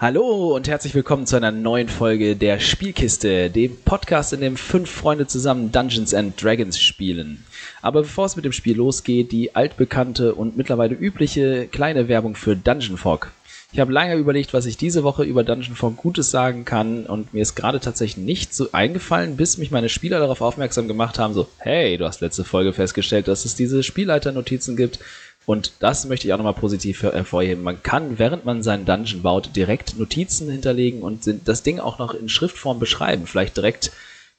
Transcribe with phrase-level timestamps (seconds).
[0.00, 4.90] Hallo und herzlich willkommen zu einer neuen Folge der Spielkiste, dem Podcast, in dem fünf
[4.90, 7.44] Freunde zusammen Dungeons and Dragons spielen.
[7.80, 12.56] Aber bevor es mit dem Spiel losgeht, die altbekannte und mittlerweile übliche kleine Werbung für
[12.56, 13.30] Dungeon Fog.
[13.72, 17.32] Ich habe lange überlegt, was ich diese Woche über Dungeon Fog Gutes sagen kann und
[17.32, 21.34] mir ist gerade tatsächlich nicht so eingefallen, bis mich meine Spieler darauf aufmerksam gemacht haben,
[21.34, 24.98] so, hey, du hast letzte Folge festgestellt, dass es diese Spielleiternotizen gibt
[25.46, 27.62] und das möchte ich auch nochmal positiv hervorheben.
[27.62, 32.14] Man kann, während man seinen Dungeon baut, direkt Notizen hinterlegen und das Ding auch noch
[32.14, 33.26] in Schriftform beschreiben.
[33.26, 33.92] Vielleicht direkt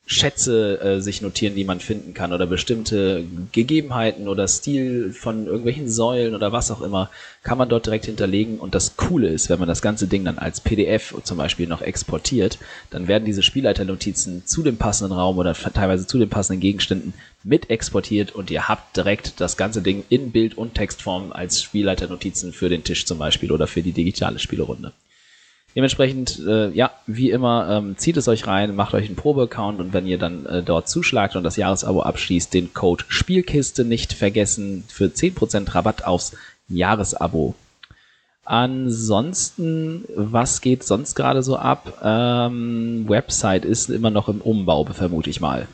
[0.07, 5.89] Schätze äh, sich notieren, die man finden kann oder bestimmte Gegebenheiten oder Stil von irgendwelchen
[5.89, 7.09] Säulen oder was auch immer,
[7.41, 8.59] kann man dort direkt hinterlegen.
[8.59, 11.81] Und das Coole ist, wenn man das ganze Ding dann als PDF zum Beispiel noch
[11.81, 12.59] exportiert,
[12.91, 17.13] dann werden diese Spielleiternotizen zu dem passenden Raum oder teilweise zu den passenden Gegenständen
[17.43, 22.53] mit exportiert und ihr habt direkt das ganze Ding in Bild- und Textform als Spielleiternotizen
[22.53, 24.91] für den Tisch zum Beispiel oder für die digitale Spielerunde.
[25.75, 29.91] Dementsprechend, äh, ja, wie immer, ähm, zieht es euch rein, macht euch einen Probeaccount und
[29.91, 34.85] wenn ihr dann äh, dort zuschlagt und das Jahresabo abschließt, den Code Spielkiste nicht vergessen
[34.87, 36.31] für 10% Rabatt aufs
[36.69, 37.55] Jahresabo.
[38.45, 41.99] Ansonsten, was geht sonst gerade so ab?
[42.01, 45.67] Ähm, Website ist immer noch im Umbau, vermute ich mal.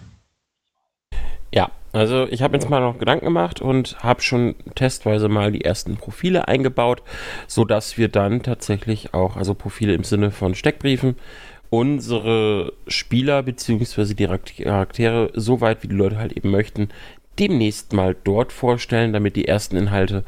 [1.54, 5.66] Ja, also ich habe jetzt mal noch Gedanken gemacht und habe schon testweise mal die
[5.66, 7.04] ersten Profile eingebaut,
[7.48, 11.16] sodass wir dann tatsächlich auch, also Profile im Sinne von Steckbriefen,
[11.70, 14.14] unsere Spieler bzw.
[14.14, 16.90] die Charaktere, so weit wie die Leute halt eben möchten,
[17.40, 20.24] demnächst mal dort vorstellen, damit die ersten Inhalte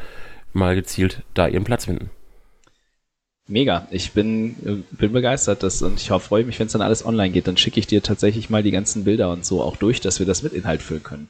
[0.53, 2.09] mal gezielt da ihren Platz finden.
[3.47, 7.31] Mega, ich bin, bin begeistert das, und ich freue mich, wenn es dann alles online
[7.31, 7.47] geht.
[7.47, 10.25] Dann schicke ich dir tatsächlich mal die ganzen Bilder und so auch durch, dass wir
[10.25, 11.29] das mit Inhalt füllen können.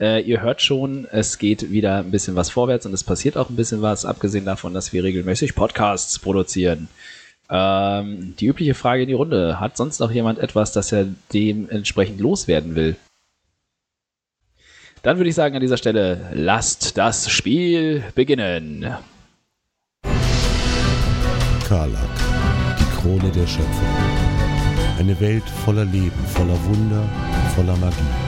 [0.00, 3.50] Äh, ihr hört schon, es geht wieder ein bisschen was vorwärts und es passiert auch
[3.50, 6.88] ein bisschen was, abgesehen davon, dass wir regelmäßig Podcasts produzieren.
[7.50, 9.58] Ähm, die übliche Frage in die Runde.
[9.58, 12.96] Hat sonst noch jemand etwas, das er dementsprechend loswerden will?
[15.02, 18.86] Dann würde ich sagen an dieser Stelle, lasst das Spiel beginnen.
[21.66, 22.02] Karlak,
[22.78, 23.96] die Krone der Schöpfung.
[24.98, 27.08] Eine Welt voller Leben, voller Wunder,
[27.54, 28.27] voller Magie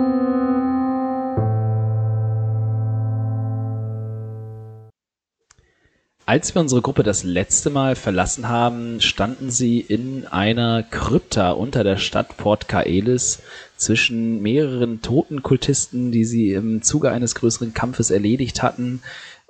[6.31, 11.83] Als wir unsere Gruppe das letzte Mal verlassen haben, standen sie in einer Krypta unter
[11.83, 13.39] der Stadt Port Kaelis
[13.75, 19.01] zwischen mehreren toten Kultisten, die sie im Zuge eines größeren Kampfes erledigt hatten,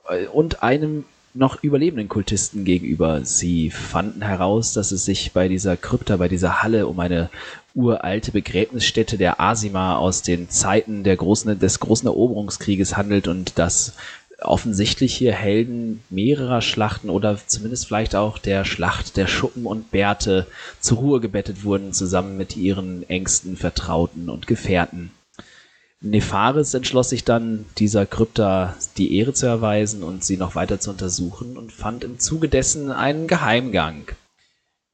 [0.10, 1.06] äh, und einem
[1.36, 3.24] noch überlebenden Kultisten gegenüber.
[3.26, 7.30] Sie fanden heraus, dass es sich bei dieser Krypta, bei dieser Halle um eine
[7.76, 13.94] uralte Begräbnisstätte der Asima aus den Zeiten der großen, des großen Eroberungskrieges handelt und dass
[14.42, 20.48] offensichtlich hier Helden mehrerer Schlachten oder zumindest vielleicht auch der Schlacht der Schuppen und Bärte
[20.80, 25.12] zur Ruhe gebettet wurden, zusammen mit ihren engsten Vertrauten und Gefährten.
[26.02, 30.90] Nefaris entschloss sich dann, dieser Krypta die Ehre zu erweisen und sie noch weiter zu
[30.90, 34.08] untersuchen und fand im Zuge dessen einen Geheimgang.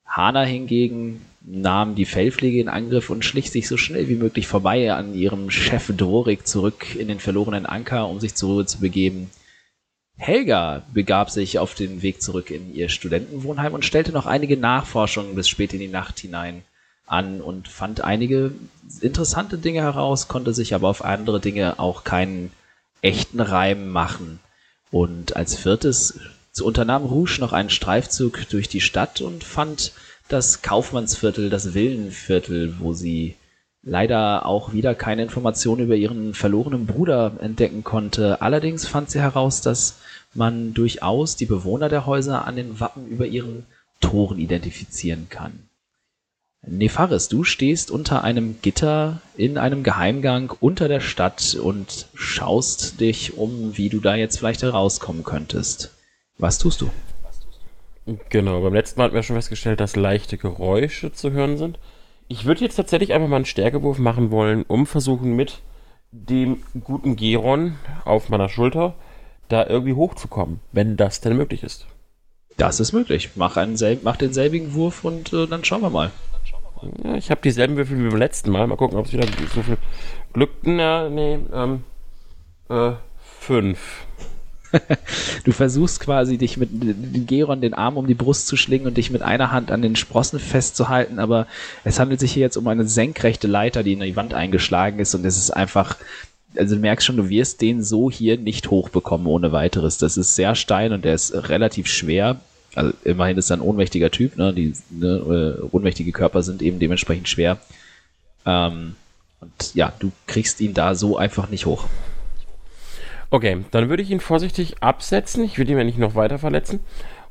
[0.05, 4.91] Hana hingegen nahm die Fellpflege in Angriff und schlich sich so schnell wie möglich vorbei
[4.91, 9.29] an ihrem Chef Dorik zurück in den verlorenen Anker, um sich zur Ruhe zu begeben.
[10.17, 15.35] Helga begab sich auf den Weg zurück in ihr Studentenwohnheim und stellte noch einige Nachforschungen
[15.35, 16.63] bis spät in die Nacht hinein
[17.05, 18.51] an und fand einige
[18.99, 22.51] interessante Dinge heraus, konnte sich aber auf andere Dinge auch keinen
[23.01, 24.39] echten Reim machen.
[24.91, 26.19] Und als viertes
[26.59, 29.93] unternahm Rouge noch einen Streifzug durch die Stadt und fand
[30.29, 33.35] das Kaufmannsviertel, das Villenviertel, wo sie
[33.83, 38.41] leider auch wieder keine Informationen über ihren verlorenen Bruder entdecken konnte.
[38.41, 39.97] Allerdings fand sie heraus, dass
[40.33, 43.65] man durchaus die Bewohner der Häuser an den Wappen über ihren
[44.01, 45.67] Toren identifizieren kann.
[46.65, 53.37] Nefaris, du stehst unter einem Gitter in einem Geheimgang unter der Stadt und schaust dich
[53.37, 55.91] um, wie du da jetzt vielleicht herauskommen könntest.
[56.37, 56.89] Was tust du?
[58.29, 61.77] Genau, beim letzten Mal hatten wir schon festgestellt, dass leichte Geräusche zu hören sind.
[62.29, 65.61] Ich würde jetzt tatsächlich einfach mal einen Stärkewurf machen wollen, um versuchen mit
[66.11, 67.75] dem guten Geron
[68.05, 68.95] auf meiner Schulter
[69.49, 71.85] da irgendwie hochzukommen, wenn das denn möglich ist.
[72.55, 73.31] Das ist möglich.
[73.35, 76.11] Mach, einen selb mach denselbigen Wurf und äh, dann schauen wir mal.
[77.03, 78.67] Ja, ich habe dieselben Würfel wie beim letzten Mal.
[78.67, 79.77] Mal gucken, ob es wieder so viel
[80.33, 80.51] Glück.
[80.63, 81.83] Na, nee, ähm,
[82.69, 82.93] äh,
[83.39, 84.05] Fünf.
[85.43, 86.69] du versuchst quasi dich mit
[87.27, 89.95] Geron den Arm um die Brust zu schlingen und dich mit einer Hand an den
[89.95, 91.47] Sprossen festzuhalten, aber
[91.83, 95.15] es handelt sich hier jetzt um eine senkrechte Leiter, die in die Wand eingeschlagen ist
[95.15, 95.97] und es ist einfach,
[96.55, 99.97] also du merkst schon, du wirst den so hier nicht hochbekommen ohne weiteres.
[99.97, 102.39] Das ist sehr steil und der ist relativ schwer.
[102.75, 104.53] Also immerhin ist er ein ohnmächtiger Typ, ne?
[104.53, 107.57] Die ne, äh, ohnmächtige Körper sind eben dementsprechend schwer.
[108.45, 108.95] Ähm,
[109.39, 111.85] und ja, du kriegst ihn da so einfach nicht hoch.
[113.29, 115.43] Okay, dann würde ich ihn vorsichtig absetzen.
[115.43, 116.79] Ich würde ihn ja nicht noch weiter verletzen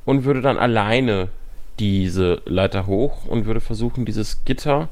[0.05, 1.29] und würde dann alleine
[1.79, 4.89] diese Leiter hoch und würde versuchen, dieses Gitter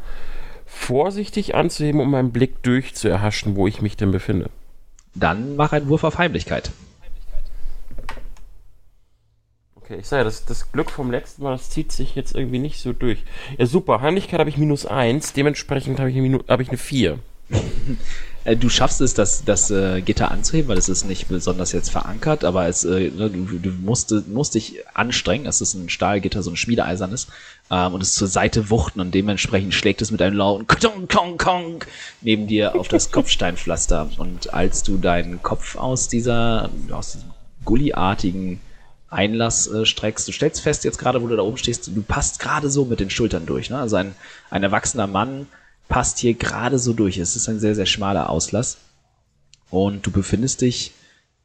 [0.65, 4.49] vorsichtig anzuheben, um meinen Blick durchzuerhaschen, wo ich mich denn befinde.
[5.13, 6.71] Dann mach einen Wurf auf Heimlichkeit.
[9.75, 12.57] Okay, ich sage ja, das, das Glück vom letzten Mal, das zieht sich jetzt irgendwie
[12.57, 13.23] nicht so durch.
[13.57, 14.01] Ja, super.
[14.01, 17.19] Heimlichkeit habe ich minus 1, dementsprechend habe ich, eine hab ich eine 4.
[18.45, 21.89] Äh, du schaffst es, das, das äh, Gitter anzuheben, weil es ist nicht besonders jetzt
[21.89, 25.45] verankert, aber es, äh, ne, du, du musst, musst dich anstrengen.
[25.47, 27.27] Es ist ein Stahlgitter, so ein Schmiedeeisernes,
[27.69, 31.37] ähm, und es zur Seite wuchten und dementsprechend schlägt es mit einem lauten Kong, Kong,
[31.37, 31.83] Kong
[32.21, 34.09] neben dir auf das Kopfsteinpflaster.
[34.17, 37.31] Und als du deinen Kopf aus dieser, aus diesem
[37.65, 38.61] gulliartigen
[39.09, 40.27] Einlass äh, streckst.
[40.27, 42.99] Du stellst fest, jetzt gerade, wo du da oben stehst, du passt gerade so mit
[42.99, 43.69] den Schultern durch.
[43.69, 43.79] Ne?
[43.79, 44.13] Also ein,
[44.49, 45.47] ein erwachsener Mann
[45.87, 47.17] passt hier gerade so durch.
[47.17, 48.77] Es ist ein sehr, sehr schmaler Auslass.
[49.69, 50.91] Und du befindest dich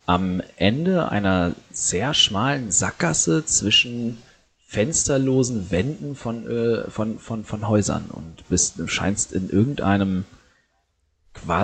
[0.06, 4.18] am Ende einer sehr schmalen Sackgasse zwischen
[4.66, 10.24] fensterlosen Wänden von, äh, von, von, von Häusern und bist, scheinst in irgendeinem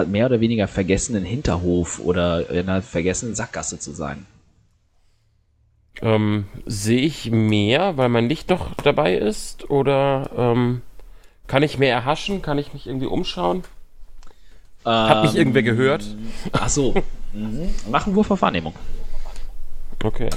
[0.07, 4.27] mehr oder weniger vergessenen Hinterhof oder in einer vergessenen Sackgasse zu sein.
[6.03, 9.71] Ähm, Sehe ich mehr, weil mein Licht doch dabei ist?
[9.71, 10.83] Oder ähm,
[11.47, 12.43] kann ich mehr erhaschen?
[12.43, 13.63] Kann ich mich irgendwie umschauen?
[14.85, 16.05] Ähm, Hat mich irgendwer gehört?
[16.53, 16.95] Ach so.
[17.33, 17.71] mhm.
[17.91, 18.75] Mach einen Wurf auf Wahrnehmung.
[20.03, 20.31] Okay.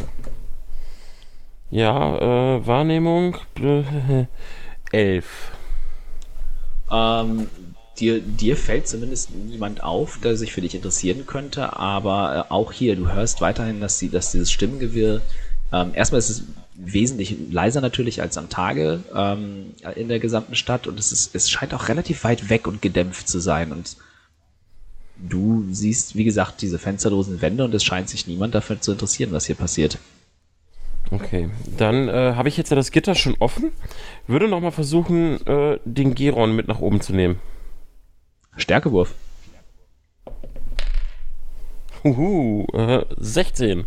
[1.69, 3.37] Ja, äh, Wahrnehmung.
[4.91, 5.51] Elf.
[6.91, 7.47] Ähm,
[7.99, 12.71] dir, dir fällt zumindest niemand auf, der sich für dich interessieren könnte, aber äh, auch
[12.71, 15.21] hier, du hörst weiterhin, dass, die, dass dieses Stimmengewirr
[15.71, 16.43] ähm, erstmal ist es
[16.81, 21.49] wesentlich leiser natürlich als am Tage ähm, in der gesamten Stadt und es, ist, es
[21.49, 23.97] scheint auch relativ weit weg und gedämpft zu sein und
[25.17, 29.33] du siehst, wie gesagt, diese fensterlosen Wände und es scheint sich niemand dafür zu interessieren,
[29.33, 29.97] was hier passiert.
[31.11, 33.71] Okay, dann äh, habe ich jetzt ja das Gitter schon offen.
[34.27, 37.39] Würde nochmal versuchen, äh, den Geron mit nach oben zu nehmen.
[38.55, 39.15] Stärkewurf.
[42.03, 43.85] Huhu, äh, 16.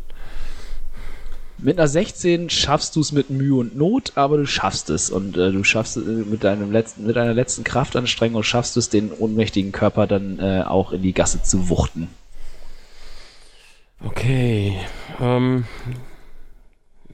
[1.62, 5.10] Mit einer 16 schaffst du es mit Mühe und Not, aber du schaffst es.
[5.10, 8.88] Und äh, du schaffst es mit, deinem letzten, mit deiner letzten Kraftanstrengung, schaffst du es,
[8.88, 12.08] den ohnmächtigen Körper dann äh, auch in die Gasse zu wuchten.
[14.04, 14.76] Okay.
[15.20, 15.64] Ähm,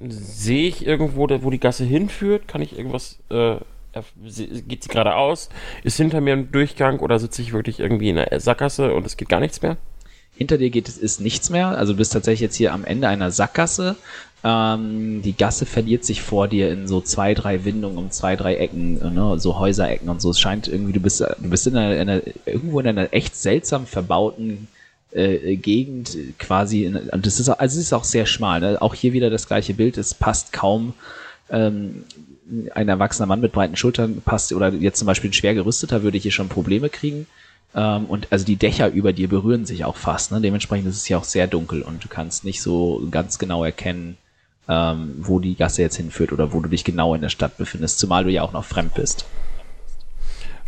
[0.06, 2.46] Sehe ich irgendwo, wo die Gasse hinführt?
[2.46, 3.18] Kann ich irgendwas.
[3.30, 3.56] Äh,
[4.66, 5.48] geht sie geradeaus?
[5.82, 9.16] Ist hinter mir ein Durchgang oder sitze ich wirklich irgendwie in der Sackgasse und es
[9.16, 9.76] geht gar nichts mehr?
[10.36, 11.76] Hinter dir geht es ist nichts mehr.
[11.76, 13.96] Also du bist tatsächlich jetzt hier am Ende einer Sackgasse.
[14.44, 18.56] Ähm, die Gasse verliert sich vor dir in so zwei, drei Windungen um zwei, drei
[18.56, 20.30] Ecken, ne, so Häuserecken und so.
[20.30, 23.86] Es scheint irgendwie, du bist, du bist in einer, einer irgendwo in einer echt seltsam
[23.86, 24.68] verbauten
[25.12, 26.84] äh, Gegend quasi.
[26.84, 28.60] In, und das ist, also es ist auch sehr schmal.
[28.60, 28.80] Ne?
[28.80, 29.98] Auch hier wieder das gleiche Bild.
[29.98, 30.94] Es passt kaum.
[31.50, 32.04] Ähm,
[32.74, 36.16] ein erwachsener Mann mit breiten Schultern passt, oder jetzt zum Beispiel ein schwer gerüsteter würde
[36.16, 37.26] hier schon Probleme kriegen.
[37.74, 40.32] Ähm, und also die Dächer über dir berühren sich auch fast.
[40.32, 40.40] Ne?
[40.40, 44.16] Dementsprechend ist es hier auch sehr dunkel und du kannst nicht so ganz genau erkennen,
[44.68, 47.98] ähm, wo die Gasse jetzt hinführt oder wo du dich genau in der Stadt befindest,
[47.98, 49.24] zumal du ja auch noch fremd bist.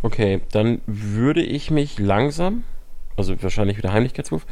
[0.01, 2.63] Okay, dann würde ich mich langsam,
[3.15, 4.45] also wahrscheinlich wieder Heimlichkeitsruf,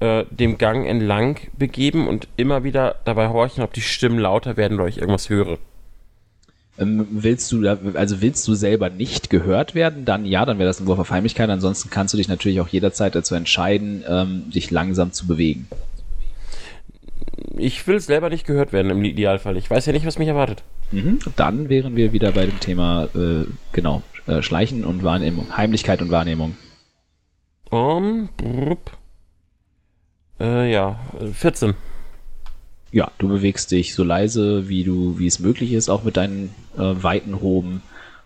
[0.00, 4.80] äh, dem Gang entlang begeben und immer wieder dabei horchen, ob die Stimmen lauter werden
[4.80, 5.58] oder ich irgendwas höre.
[6.78, 10.80] Ähm, willst du, also willst du selber nicht gehört werden, dann ja, dann wäre das
[10.80, 11.50] ein Wurf auf Heimlichkeit.
[11.50, 15.68] Ansonsten kannst du dich natürlich auch jederzeit dazu entscheiden, ähm, dich langsam zu bewegen
[17.56, 19.56] ich will selber nicht gehört werden im Idealfall.
[19.56, 20.62] Ich weiß ja nicht, was mich erwartet.
[20.92, 21.18] Mhm.
[21.36, 26.10] Dann wären wir wieder bei dem Thema, äh, genau, äh, Schleichen und Wahrnehmung, Heimlichkeit und
[26.10, 26.56] Wahrnehmung.
[27.70, 28.28] Um,
[30.38, 31.00] äh, ja,
[31.32, 31.74] 14.
[32.92, 36.54] Ja, du bewegst dich so leise, wie du, wie es möglich ist, auch mit deinen
[36.76, 37.82] äh, weiten Hoben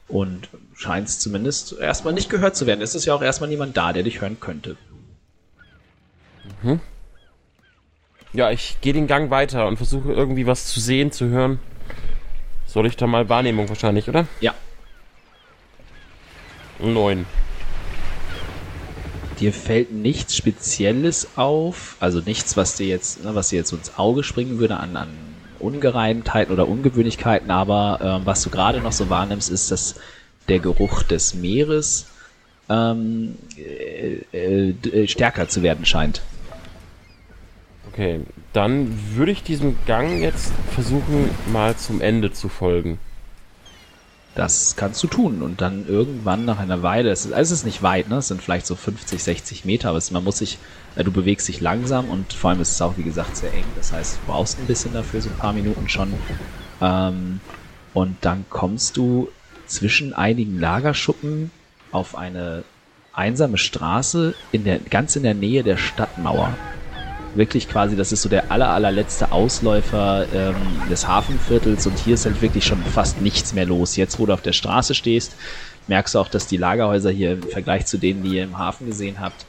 [0.09, 2.83] und scheinst zumindest erstmal nicht gehört zu werden.
[2.83, 4.77] Es ist ja auch erstmal niemand da, der dich hören könnte.
[6.63, 6.81] Mhm.
[8.33, 11.59] Ja, ich gehe den Gang weiter und versuche irgendwie was zu sehen, zu hören.
[12.67, 14.27] Soll ich da mal Wahrnehmung wahrscheinlich, oder?
[14.41, 14.55] Ja.
[16.79, 17.27] Neun.
[19.41, 23.99] dir fällt nichts Spezielles auf, also nichts, was dir jetzt, ne, was dir jetzt ins
[23.99, 25.09] Auge springen würde an, an
[25.59, 29.97] Ungereimtheiten oder Ungewöhnlichkeiten, aber ähm, was du gerade noch so wahrnimmst, ist, dass
[30.49, 32.07] der Geruch des Meeres
[32.69, 36.23] ähm, äh, äh, stärker zu werden scheint.
[37.93, 38.21] Okay,
[38.53, 42.99] dann würde ich diesem Gang jetzt versuchen, mal zum Ende zu folgen.
[44.37, 47.83] Das kannst du tun und dann irgendwann nach einer Weile, es ist, es ist nicht
[47.83, 48.19] weit, ne?
[48.19, 50.59] es sind vielleicht so 50, 60 Meter, aber es, man muss sich,
[50.95, 53.65] äh, du bewegst dich langsam und vor allem ist es auch, wie gesagt, sehr eng.
[53.75, 56.15] Das heißt, du brauchst ein bisschen dafür, so ein paar Minuten schon.
[56.81, 57.41] Ähm,
[57.93, 59.29] und dann kommst du
[59.67, 61.51] zwischen einigen Lagerschuppen
[61.91, 62.63] auf eine
[63.13, 66.57] einsame Straße in der, ganz in der Nähe der Stadtmauer
[67.35, 70.57] wirklich quasi, das ist so der aller, allerletzte Ausläufer ähm,
[70.91, 73.97] des Hafenviertels und hier ist halt wirklich schon fast nichts mehr los.
[73.97, 75.37] Jetzt, wo du auf der Straße stehst,
[75.87, 78.87] merkst du auch, dass die Lagerhäuser hier im Vergleich zu denen, die ihr im Hafen
[78.87, 79.47] gesehen habt,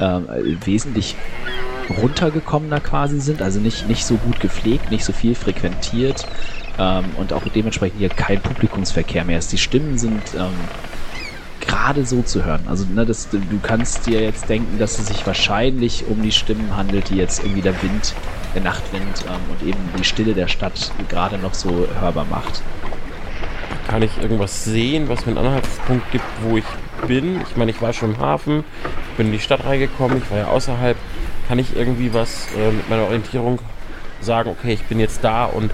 [0.00, 0.26] ähm,
[0.64, 1.16] wesentlich
[1.90, 6.26] runtergekommener quasi sind, also nicht, nicht so gut gepflegt, nicht so viel frequentiert
[6.78, 9.52] ähm, und auch dementsprechend hier kein Publikumsverkehr mehr ist.
[9.52, 10.52] Die Stimmen sind ähm,
[11.68, 12.62] gerade so zu hören.
[12.66, 16.76] Also ne, das, du kannst dir jetzt denken, dass es sich wahrscheinlich um die Stimmen
[16.76, 18.14] handelt, die jetzt irgendwie der Wind,
[18.54, 22.62] der Nachtwind ähm, und eben die Stille der Stadt gerade noch so hörbar macht.
[23.86, 26.64] Kann ich irgendwas sehen, was mir einen Anhaltspunkt gibt, wo ich
[27.06, 27.40] bin?
[27.42, 28.64] Ich meine, ich war schon im Hafen,
[29.16, 30.96] bin in die Stadt reingekommen, ich war ja außerhalb.
[31.46, 33.60] Kann ich irgendwie was äh, mit meiner Orientierung
[34.20, 35.70] sagen, okay, ich bin jetzt da und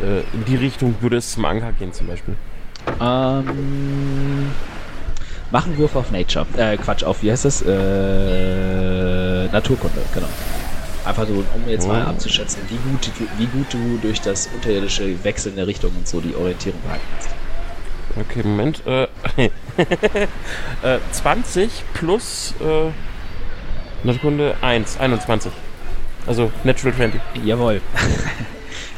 [0.00, 2.34] äh, in die Richtung würde es zum Anker gehen zum Beispiel?
[3.00, 4.50] Ähm,
[5.50, 6.46] Mach einen Wurf auf Nature.
[6.56, 7.62] Äh, Quatsch, auf, wie heißt das?
[7.62, 10.28] Äh, Naturkunde, genau.
[11.04, 11.88] Einfach so, um jetzt oh.
[11.88, 16.34] mal abzuschätzen, wie gut, wie gut du durch das unterirdische wechselnde Richtung und so die
[16.34, 17.28] Orientierung behalten kannst.
[18.16, 18.82] Okay, Moment.
[18.86, 19.06] Äh,
[20.82, 22.90] äh, 20 plus äh,
[24.06, 25.52] Naturkunde 1, 21.
[26.26, 27.20] Also Natural 20.
[27.44, 27.80] Jawohl.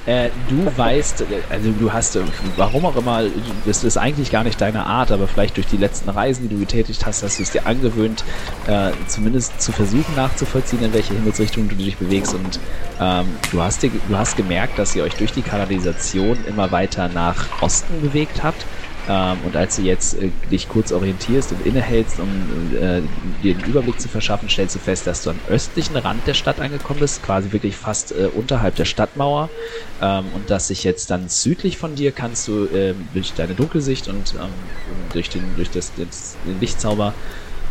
[0.06, 2.16] Äh, du weißt, also du hast,
[2.56, 3.24] warum auch immer,
[3.64, 6.60] das ist eigentlich gar nicht deine Art, aber vielleicht durch die letzten Reisen, die du
[6.60, 8.24] getätigt hast, hast du es dir angewöhnt,
[8.68, 12.34] äh, zumindest zu versuchen nachzuvollziehen, in welche Himmelsrichtung du dich bewegst.
[12.34, 12.60] Und
[13.00, 17.08] ähm, du, hast dir, du hast gemerkt, dass ihr euch durch die Kanalisation immer weiter
[17.08, 18.64] nach Osten bewegt habt
[19.08, 22.28] ähm, und als du jetzt äh, dich kurz orientierst und innehältst, um
[22.76, 23.00] äh,
[23.42, 26.60] dir den Überblick zu verschaffen, stellst du fest, dass du am östlichen Rand der Stadt
[26.60, 29.48] angekommen bist, quasi wirklich fast äh, unterhalb der Stadtmauer.
[30.02, 34.08] Ähm, und dass sich jetzt dann südlich von dir kannst du äh, durch deine Dunkelsicht
[34.08, 34.48] und ähm,
[35.12, 37.14] durch, den, durch das, das, den Lichtzauber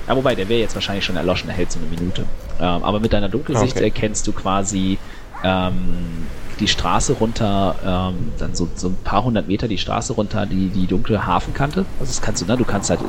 [0.07, 2.25] ja, wobei, der wäre jetzt wahrscheinlich schon erloschen, er hält so eine Minute.
[2.59, 3.85] Ähm, aber mit deiner Dunkelsicht okay.
[3.85, 4.97] erkennst du quasi
[5.43, 6.27] ähm,
[6.59, 10.69] die Straße runter, ähm, dann so, so ein paar hundert Meter die Straße runter, die,
[10.69, 11.85] die dunkle Hafenkante.
[11.99, 12.57] Also das kannst du, ne?
[12.57, 12.99] Du kannst halt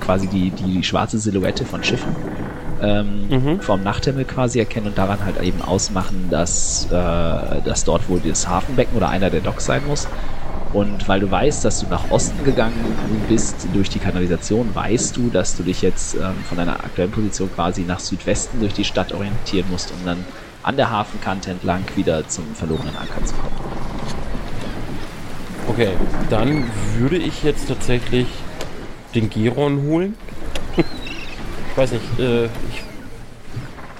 [0.00, 2.14] quasi die, die schwarze Silhouette von Schiffen
[2.82, 3.60] ähm, mhm.
[3.60, 8.48] vom Nachthimmel quasi erkennen und daran halt eben ausmachen, dass, äh, dass dort wohl das
[8.48, 10.08] Hafenbecken oder einer der Docks sein muss.
[10.72, 12.72] Und weil du weißt, dass du nach Osten gegangen
[13.28, 17.50] bist durch die Kanalisation, weißt du, dass du dich jetzt ähm, von deiner aktuellen Position
[17.54, 20.24] quasi nach Südwesten durch die Stadt orientieren musst, um dann
[20.62, 23.56] an der Hafenkante entlang wieder zum verlorenen Anker zu kommen.
[25.68, 25.90] Okay,
[26.28, 26.64] dann
[26.96, 28.26] würde ich jetzt tatsächlich
[29.14, 30.14] den Geron holen.
[30.76, 32.82] ich weiß nicht, äh, ich,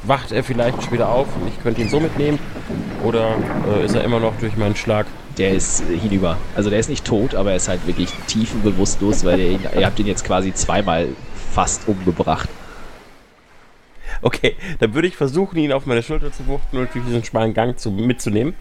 [0.04, 2.38] wacht er vielleicht später auf und ich könnte ihn so mitnehmen?
[3.04, 3.36] Oder
[3.68, 5.06] äh, ist er immer noch durch meinen Schlag?
[5.38, 6.36] Der ist hinüber.
[6.54, 9.86] Also der ist nicht tot, aber er ist halt wirklich tiefenbewusstlos, weil ihr, ihn, ihr
[9.86, 11.08] habt ihn jetzt quasi zweimal
[11.52, 12.48] fast umgebracht.
[14.22, 17.54] Okay, dann würde ich versuchen, ihn auf meine Schulter zu wuchten und durch diesen schmalen
[17.54, 18.54] Gang zu, mitzunehmen.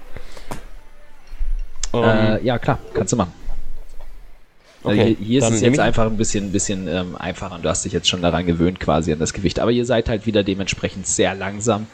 [1.91, 3.33] Um, äh, ähm, ja, klar, kannst du machen.
[4.83, 7.69] Also okay, hier, hier ist es jetzt einfach ein bisschen, bisschen ähm, einfacher und du
[7.69, 9.59] hast dich jetzt schon daran gewöhnt quasi an das Gewicht.
[9.59, 11.85] Aber ihr seid halt wieder dementsprechend sehr langsam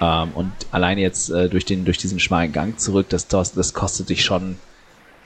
[0.00, 4.10] ähm, und alleine jetzt äh, durch, den, durch diesen schmalen Gang zurück, das, das kostet
[4.10, 4.56] dich schon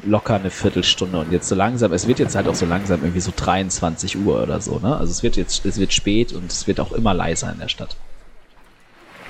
[0.04, 3.20] locker eine Viertelstunde und jetzt so langsam, es wird jetzt halt auch so langsam irgendwie
[3.20, 4.96] so 23 Uhr oder so, ne?
[4.96, 7.68] Also es wird jetzt, es wird spät und es wird auch immer leiser in der
[7.68, 7.96] Stadt.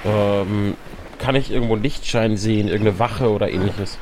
[0.05, 0.75] Ähm,
[1.19, 3.99] kann ich irgendwo Lichtschein sehen, irgendeine Wache oder ähnliches?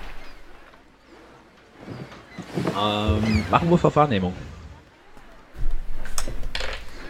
[2.79, 4.35] Ähm, machen wir auf Wahrnehmung.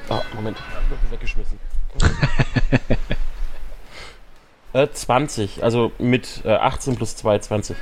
[0.09, 0.59] Oh, Moment,
[1.11, 1.59] weggeschmissen.
[4.73, 7.77] äh, 20, also mit äh, 18 plus 2, 20.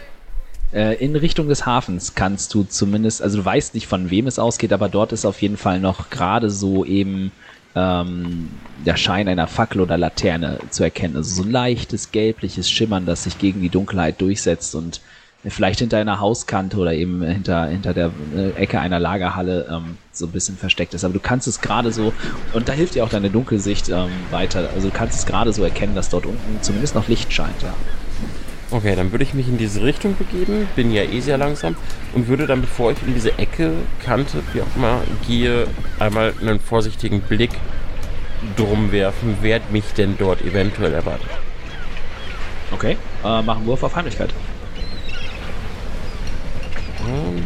[0.73, 4.39] Äh, in Richtung des Hafens kannst du zumindest, also du weißt nicht von wem es
[4.39, 7.33] ausgeht, aber dort ist auf jeden Fall noch gerade so eben
[7.75, 8.49] ähm,
[8.85, 11.17] der Schein einer Fackel oder Laterne zu erkennen.
[11.17, 15.01] Also so ein leichtes gelbliches Schimmern, das sich gegen die Dunkelheit durchsetzt und
[15.47, 20.27] vielleicht hinter einer Hauskante oder eben hinter, hinter der äh, Ecke einer Lagerhalle ähm, so
[20.27, 21.05] ein bisschen versteckt ist.
[21.05, 22.13] Aber du kannst es gerade so,
[22.53, 25.63] und da hilft dir auch deine Dunkelsicht ähm, weiter, also du kannst es gerade so
[25.63, 27.79] erkennen, dass dort unten zumindest noch Licht scheint, ja.
[28.71, 31.75] Okay, dann würde ich mich in diese Richtung begeben, bin ja eh sehr langsam
[32.13, 33.73] und würde dann, bevor ich in diese Ecke,
[34.05, 35.67] Kante, wie auch immer, gehe,
[35.99, 37.53] einmal einen vorsichtigen Blick
[38.57, 41.31] drum werfen, wer mich denn dort eventuell erwartet.
[42.71, 44.35] Okay, äh, machen Wurf auf Heimlichkeit.
[47.09, 47.45] Ähm,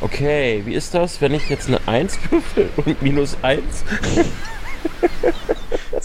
[0.00, 3.64] Okay, wie ist das, wenn ich jetzt eine 1 würfel und minus 1?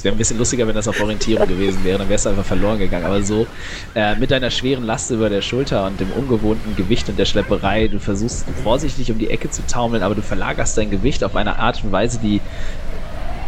[0.01, 2.43] Es wäre ein bisschen lustiger, wenn das auf Orientierung gewesen wäre, dann wärst du einfach
[2.43, 3.05] verloren gegangen.
[3.05, 3.45] Aber so,
[3.93, 7.87] äh, mit deiner schweren Last über der Schulter und dem ungewohnten Gewicht und der Schlepperei,
[7.87, 11.59] du versuchst vorsichtig um die Ecke zu taumeln, aber du verlagerst dein Gewicht auf eine
[11.59, 12.41] Art und Weise, die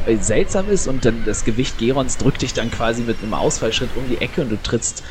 [0.06, 3.96] äh, seltsam ist und dann das Gewicht Gerons drückt dich dann quasi mit einem Ausfallschritt
[3.96, 5.02] um die Ecke und du trittst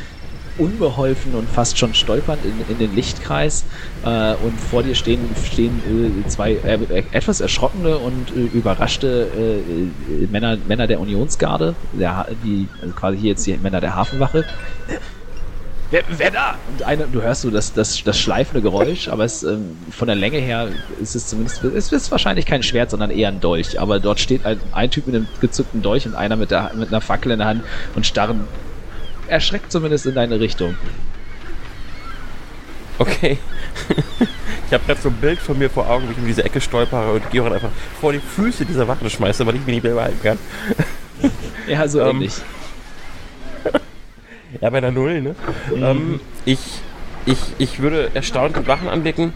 [0.59, 3.65] unbeholfen und fast schon stolpernd in, in den Lichtkreis
[4.05, 10.27] äh, und vor dir stehen, stehen äh, zwei äh, etwas erschrockene und äh, überraschte äh,
[10.27, 14.45] Männer, Männer der Unionsgarde, der, die, also quasi hier jetzt die Männer der Hafenwache.
[15.93, 16.59] Wer, wer da?
[16.71, 20.17] Und eine, du hörst so das, das, das schleifende Geräusch, aber es, ähm, von der
[20.17, 20.69] Länge her
[20.99, 23.79] ist es zumindest, es ist wahrscheinlich kein Schwert, sondern eher ein Dolch.
[23.79, 26.89] Aber dort steht ein, ein Typ mit einem gezückten Dolch und einer mit, der, mit
[26.89, 28.49] einer Fackel in der Hand und starren
[29.29, 30.77] erschreckt zumindest in deine Richtung.
[32.99, 33.39] Okay.
[34.67, 36.61] ich habe gerade so ein Bild von mir vor Augen, wie ich in diese Ecke
[36.61, 39.95] stolpere und Georg einfach vor die Füße dieser Wache schmeiße, weil ich mich nicht mehr
[39.95, 40.39] behalten kann.
[41.69, 42.35] Ja, so Ähm, ähnlich.
[44.61, 45.35] Ja, bei der Null, ne?
[45.75, 46.59] Ähm, ich,
[47.25, 49.33] ich, ich würde erstaunt die Wachen anblicken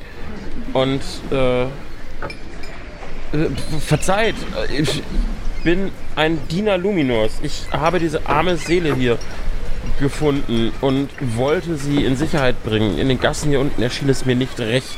[0.72, 1.00] und
[1.30, 1.68] äh, äh,
[3.80, 4.34] verzeiht,
[4.68, 5.02] äh, ich
[5.64, 7.38] bin ein Diener Luminors.
[7.42, 9.18] Ich habe diese arme Seele hier
[10.00, 12.98] gefunden und wollte sie in Sicherheit bringen.
[12.98, 14.96] In den Gassen hier unten erschien es mir nicht recht.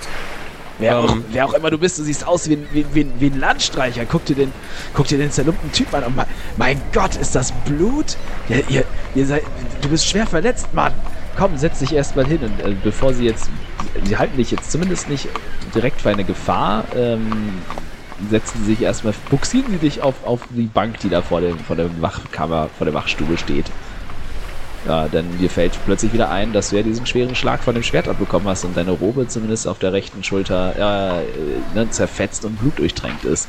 [0.79, 3.07] Wer, auch, ähm, wer auch immer du bist, du siehst aus wie ein, wie, wie,
[3.19, 4.05] wie ein Landstreicher.
[4.07, 4.53] Guck dir den,
[4.95, 6.05] guck dir den zerlumpten Typ an.
[6.05, 6.27] Und mein,
[6.57, 8.17] mein Gott, ist das Blut?
[8.49, 9.43] Ja, ihr, ihr seid,
[9.83, 10.93] du bist schwer verletzt, Mann.
[11.37, 12.39] Komm, setz dich erstmal hin.
[12.43, 13.51] Und, äh, bevor sie jetzt,
[14.05, 15.29] sie halten dich jetzt zumindest nicht
[15.75, 17.61] direkt für eine Gefahr, ähm,
[18.31, 21.59] setzen sie sich erstmal, buxieren sie dich auf, auf die Bank, die da vor, dem,
[21.59, 23.67] vor der Wachkammer, vor der Wachstube steht.
[24.87, 27.83] Ja, denn dir fällt plötzlich wieder ein, dass du ja diesen schweren Schlag von dem
[27.83, 32.59] Schwert abbekommen hast und deine Robe zumindest auf der rechten Schulter äh, ne, zerfetzt und
[32.61, 33.49] blutdurchtränkt ist.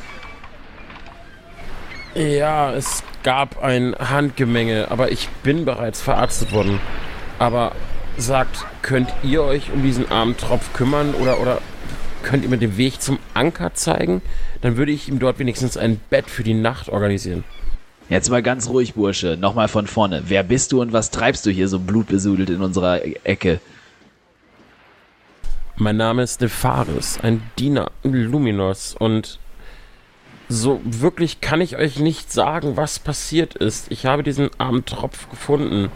[2.15, 6.79] Ja, es gab ein Handgemenge, aber ich bin bereits verarztet worden.
[7.37, 7.73] Aber
[8.17, 11.61] sagt, könnt ihr euch um diesen armen Tropf kümmern oder, oder
[12.23, 14.21] könnt ihr mir den Weg zum Anker zeigen?
[14.61, 17.43] Dann würde ich ihm dort wenigstens ein Bett für die Nacht organisieren.
[18.09, 19.37] Jetzt mal ganz ruhig, Bursche.
[19.39, 20.23] Nochmal von vorne.
[20.25, 23.59] Wer bist du und was treibst du hier so blutbesudelt in unserer Ecke?
[25.75, 29.39] Mein Name ist Nefaris, ein Diener Luminos und
[30.49, 33.91] so wirklich kann ich euch nicht sagen, was passiert ist.
[33.91, 35.91] Ich habe diesen armen Tropf gefunden.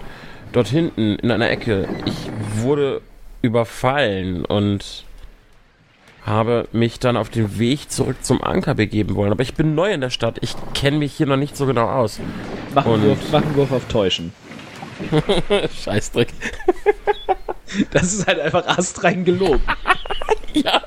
[0.51, 1.89] Dort hinten in einer Ecke.
[2.05, 2.29] Ich
[2.61, 3.01] wurde
[3.41, 5.03] überfallen und
[6.25, 9.31] habe mich dann auf den Weg zurück zum Anker begeben wollen.
[9.31, 10.37] Aber ich bin neu in der Stadt.
[10.41, 12.19] Ich kenne mich hier noch nicht so genau aus.
[12.73, 14.31] Mach einen, Und- Wurf, mach einen Wurf auf Täuschen.
[15.83, 16.29] Scheißdreck.
[17.89, 19.61] Das ist halt einfach astrein gelogen.
[20.53, 20.83] Ja,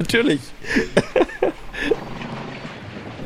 [0.00, 0.40] natürlich.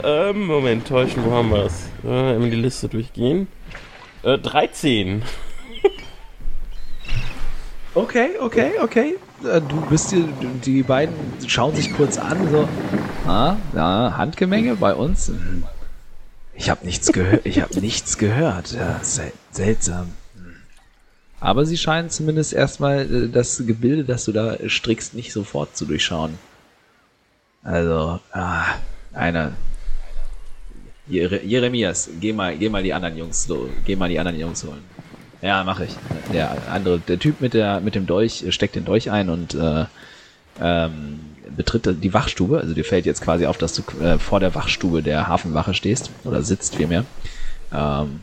[0.04, 1.88] ähm, Moment, täuschen, wo haben wir es?
[2.04, 3.48] Äh, immer die Liste durchgehen.
[4.22, 5.22] Äh, 13.
[7.96, 9.16] Okay, okay, okay.
[9.42, 10.22] Äh, Du bist die,
[10.66, 11.14] die beiden
[11.46, 12.68] schauen sich kurz an, so.
[13.26, 15.32] Ah, ja, Handgemenge bei uns.
[16.54, 17.46] Ich habe nichts gehört.
[17.46, 18.72] Ich habe nichts gehört.
[18.72, 20.12] Ja, sel seltsam.
[21.40, 25.86] Aber sie scheinen zumindest erstmal äh, das Gebilde, das du da strickst, nicht sofort zu
[25.86, 26.38] durchschauen.
[27.62, 28.66] Also, ah,
[29.14, 29.52] einer.
[31.06, 33.48] Jere Jeremias, geh mal, geh mal die anderen Jungs,
[33.86, 34.84] geh mal die anderen Jungs holen.
[35.46, 35.92] Ja, mache ich.
[36.32, 39.54] Der andere, der Typ mit der mit dem Dolch äh, steckt den Dolch ein und
[39.54, 39.84] äh,
[40.60, 41.20] ähm,
[41.56, 42.58] betritt die Wachstube.
[42.58, 46.10] Also dir fällt jetzt quasi auf, dass du äh, vor der Wachstube der Hafenwache stehst
[46.24, 47.04] oder sitzt vielmehr.
[47.72, 48.22] Ähm,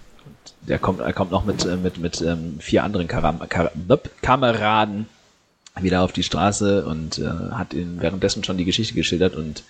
[0.67, 3.71] der kommt, er kommt noch mit äh, mit mit ähm, vier anderen Karam Kar
[4.21, 5.05] Kameraden
[5.79, 9.63] wieder auf die Straße und äh, hat ihnen währenddessen schon die Geschichte geschildert und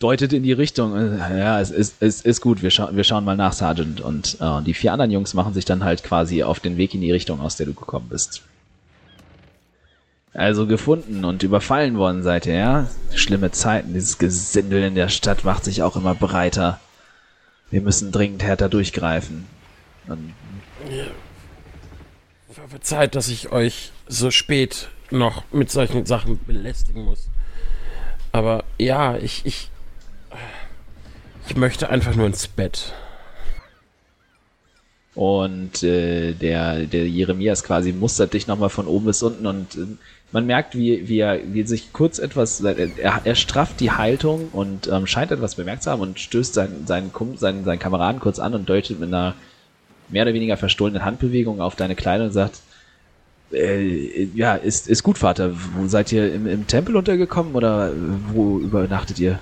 [0.00, 3.24] deutet in die Richtung, äh, ja, es ist, es ist gut, wir, scha wir schauen
[3.24, 4.00] mal nach, Sergeant.
[4.00, 7.02] Und äh, die vier anderen Jungs machen sich dann halt quasi auf den Weg in
[7.02, 8.42] die Richtung, aus der du gekommen bist.
[10.32, 12.86] Also gefunden und überfallen worden seid ihr, ja?
[13.14, 16.80] Schlimme Zeiten, dieses Gesindel in der Stadt macht sich auch immer breiter.
[17.70, 19.46] Wir müssen dringend härter durchgreifen.
[20.06, 20.32] Und
[22.68, 27.28] verzeiht, dass ich euch so spät noch mit solchen Sachen belästigen muss.
[28.32, 29.70] Aber ja, ich, ich,
[31.50, 32.92] ich möchte einfach nur ins Bett.
[35.16, 39.86] Und äh, der, der Jeremias quasi mustert dich nochmal von oben bis unten und äh,
[40.30, 44.86] man merkt, wie, wie, er, wie sich kurz etwas, er, er strafft die Haltung und
[44.86, 48.54] ähm, scheint etwas bemerkt zu haben und stößt seinen, seinen, seinen, seinen Kameraden kurz an
[48.54, 49.34] und deutet mit einer
[50.08, 52.60] mehr oder weniger verstohlenen Handbewegung auf deine Kleidung und sagt,
[53.52, 55.50] äh, ja, ist, ist gut, Vater.
[55.74, 57.92] Wo seid ihr im, im Tempel untergekommen oder
[58.32, 59.40] wo übernachtet ihr?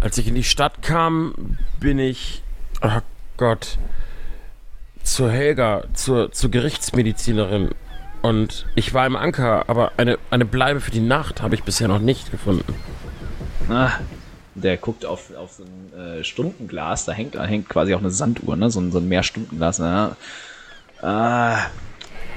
[0.00, 2.42] Als ich in die Stadt kam, bin ich,
[2.82, 3.00] oh
[3.36, 3.78] Gott,
[5.02, 7.70] zur Helga, zur, zur Gerichtsmedizinerin.
[8.22, 11.88] Und ich war im Anker, aber eine, eine Bleibe für die Nacht habe ich bisher
[11.88, 12.74] noch nicht gefunden.
[13.68, 13.92] Ah,
[14.54, 18.10] der guckt auf, auf so ein äh, Stundenglas, da hängt, da hängt quasi auch eine
[18.10, 18.70] Sanduhr, ne?
[18.70, 19.78] so, ein, so ein Mehrstundenglas.
[19.78, 20.16] Ne?
[21.02, 21.66] Ah,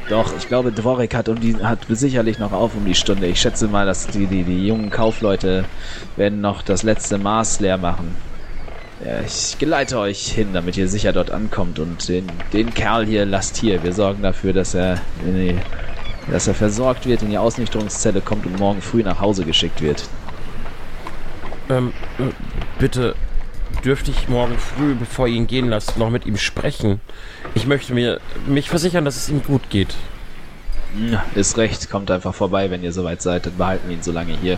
[0.09, 3.27] doch, ich glaube, Dvorik hat, um die, hat sicherlich noch auf um die Stunde.
[3.27, 5.65] Ich schätze mal, dass die, die, die jungen Kaufleute
[6.17, 8.15] werden noch das letzte Maß leer machen.
[9.05, 11.79] Ja, ich geleite euch hin, damit ihr sicher dort ankommt.
[11.79, 13.83] Und den, den Kerl hier lasst hier.
[13.83, 15.55] Wir sorgen dafür, dass er, die,
[16.29, 20.09] dass er versorgt wird, in die Ausnüchterungszelle kommt und morgen früh nach Hause geschickt wird.
[21.69, 22.23] Ähm, äh,
[22.79, 23.15] bitte
[23.85, 26.99] dürfte ich morgen früh, bevor ihr ihn gehen lasst, noch mit ihm sprechen.
[27.55, 29.95] Ich möchte mir mich versichern, dass es ihm gut geht.
[31.11, 34.11] Ja, ist recht, kommt einfach vorbei, wenn ihr soweit seid, dann behalten wir ihn so
[34.11, 34.57] lange hier.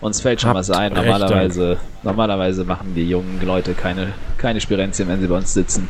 [0.00, 0.92] Uns fällt schon Habt was ein.
[0.92, 5.88] Normalerweise, normalerweise machen die jungen Leute keine, keine Spirenzien, wenn sie bei uns sitzen.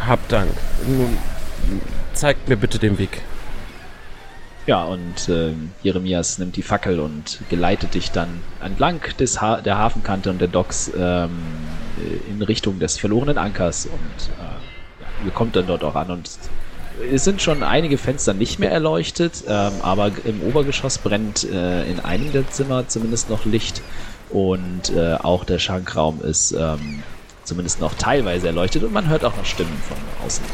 [0.00, 0.50] Hab Dank.
[0.86, 1.18] Nun,
[2.14, 3.20] zeigt mir bitte den Weg.
[4.66, 8.28] Ja, und äh, Jeremias nimmt die Fackel und geleitet dich dann
[8.62, 11.30] entlang des ha der Hafenkante und der Docks ähm,
[12.28, 16.30] in Richtung des verlorenen Ankers und äh, ihr kommt dann dort auch an und
[17.12, 22.00] es sind schon einige Fenster nicht mehr erleuchtet, ähm, aber im Obergeschoss brennt äh, in
[22.00, 23.82] einem der Zimmer zumindest noch Licht
[24.30, 27.02] und äh, auch der Schankraum ist ähm,
[27.44, 30.44] zumindest noch teilweise erleuchtet und man hört auch noch Stimmen von außen.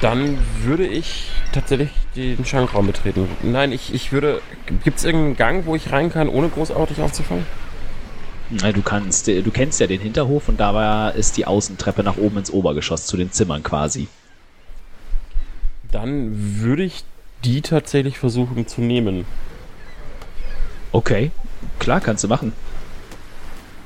[0.00, 3.28] Dann würde ich tatsächlich den Schankraum betreten.
[3.42, 4.40] Nein, ich, ich würde.
[4.84, 7.46] Gibt es irgendeinen Gang, wo ich rein kann, ohne großartig aufzufallen?
[8.50, 12.50] Du kannst, du kennst ja den Hinterhof und da ist die Außentreppe nach oben ins
[12.50, 14.08] Obergeschoss zu den Zimmern quasi.
[15.90, 17.04] Dann würde ich
[17.44, 19.26] die tatsächlich versuchen zu nehmen.
[20.92, 21.30] Okay,
[21.78, 22.52] klar, kannst du machen.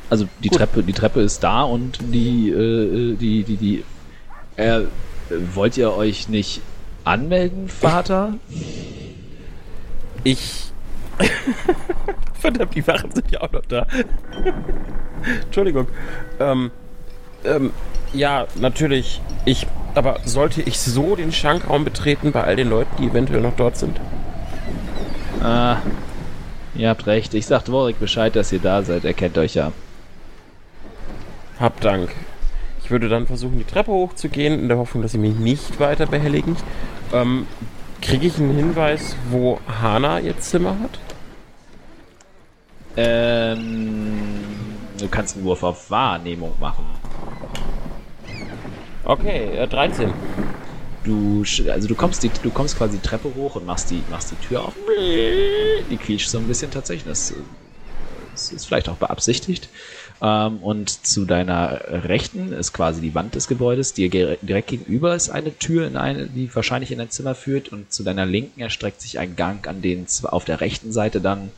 [0.09, 0.59] Also die Gut.
[0.59, 3.85] Treppe, die Treppe ist da und die, äh, die, die, die.
[4.57, 4.83] Äh,
[5.55, 6.61] wollt ihr euch nicht
[7.05, 8.35] anmelden, Vater?
[10.25, 10.73] Ich.
[12.35, 13.87] Verdammt, die Wachen sind ja auch noch da.
[15.45, 15.89] Entschuldigung.
[16.41, 16.71] Ähm,
[17.45, 17.71] ähm,
[18.13, 19.21] ja, natürlich.
[19.45, 19.67] Ich.
[19.95, 23.77] Aber sollte ich so den Schankraum betreten bei all den Leuten, die eventuell noch dort
[23.77, 24.01] sind?
[25.43, 25.79] Ah,
[26.75, 27.35] ihr habt recht.
[27.35, 29.05] Ich sagte Warwick Bescheid, dass ihr da seid.
[29.05, 29.73] Er kennt euch ja.
[31.61, 32.11] Hab Dank.
[32.93, 36.05] Ich würde dann versuchen, die Treppe hochzugehen, in der Hoffnung, dass sie mich nicht weiter
[36.05, 36.59] behelligen.
[37.11, 37.47] Ähm,
[38.03, 40.99] Kriege ich einen Hinweis, wo Hana ihr Zimmer hat?
[42.99, 44.13] Ähm,
[44.99, 46.85] du kannst einen Wurf auf Wahrnehmung machen.
[49.05, 50.13] Okay, äh, 13.
[51.03, 54.33] Du, also du kommst, die, du kommst quasi die Treppe hoch und machst die, machst
[54.33, 54.75] die Tür auf.
[55.91, 57.09] Die quietscht so ein bisschen tatsächlich.
[57.09, 57.33] Das,
[58.33, 59.71] das ist vielleicht auch beabsichtigt.
[60.23, 63.93] Ähm, und zu deiner Rechten ist quasi die Wand des Gebäudes.
[63.93, 67.73] Dir direkt gegenüber ist eine Tür, in eine, die wahrscheinlich in ein Zimmer führt.
[67.73, 71.51] Und zu deiner Linken erstreckt sich ein Gang, an den auf der rechten Seite dann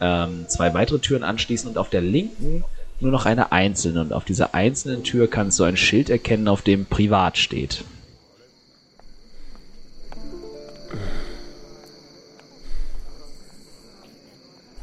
[0.00, 2.64] ähm, zwei weitere Türen anschließen und auf der linken
[3.00, 4.00] nur noch eine einzelne.
[4.00, 7.84] Und auf dieser einzelnen Tür kannst du ein Schild erkennen, auf dem Privat steht.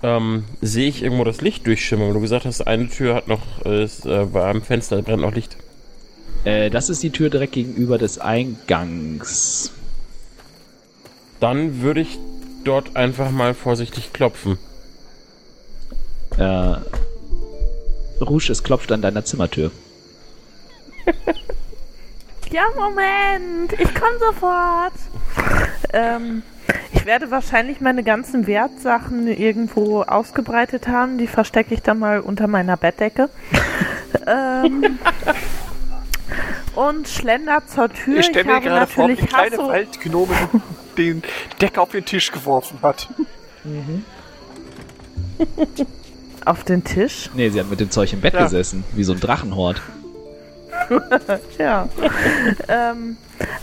[0.06, 2.14] Ähm, sehe ich irgendwo das Licht durchschimmern?
[2.14, 5.58] Du gesagt hast, eine Tür hat noch, ist, äh, bei einem Fenster brennt noch Licht.
[6.44, 9.72] Äh, das ist die Tür direkt gegenüber des Eingangs.
[11.40, 12.20] Dann würde ich
[12.64, 14.60] dort einfach mal vorsichtig klopfen.
[16.38, 16.76] Äh,
[18.22, 19.72] Rouge, es klopft an deiner Zimmertür.
[22.52, 24.94] ja, Moment, ich komme sofort.
[25.94, 26.44] ähm,
[26.94, 31.18] ich werde wahrscheinlich meine ganzen Wertsachen irgendwo ausgebreitet haben.
[31.18, 33.30] Die verstecke ich dann mal unter meiner Bettdecke.
[34.28, 35.00] ähm,
[36.76, 38.20] und schlender zur Tür.
[38.20, 40.34] Ich stelle mir gerade vor, wie die kleine Waldgnome
[40.98, 41.22] den
[41.62, 43.10] Decke auf den Tisch geworfen hat.
[43.64, 44.04] Mhm.
[46.46, 47.30] Auf den Tisch?
[47.34, 48.44] Nee, sie hat mit dem Zeug im Bett Ja.
[48.44, 49.82] gesessen, wie so ein Drachenhort.
[51.58, 51.88] Ja.
[52.68, 53.18] ähm,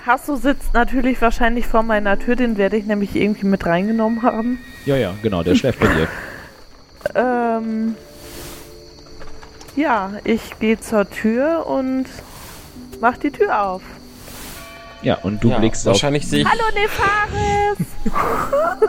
[0.07, 4.59] Hasso sitzt natürlich wahrscheinlich vor meiner Tür, den werde ich nämlich irgendwie mit reingenommen haben.
[4.85, 6.09] Ja, ja, genau, der schläft bei dir.
[7.15, 7.95] Ähm,
[9.77, 12.07] ja, ich gehe zur Tür und
[13.01, 13.83] mach die Tür auf.
[15.03, 15.95] Ja, und du ja, blickst auf.
[15.95, 17.87] wahrscheinlich sehe ich, Hallo Nefaris,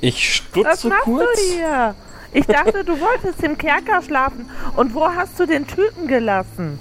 [0.00, 1.40] ich was stutze machst kurz.
[1.48, 1.94] du hier?
[2.32, 4.50] Ich dachte, du wolltest im Kerker schlafen.
[4.76, 6.78] Und wo hast du den Typen gelassen?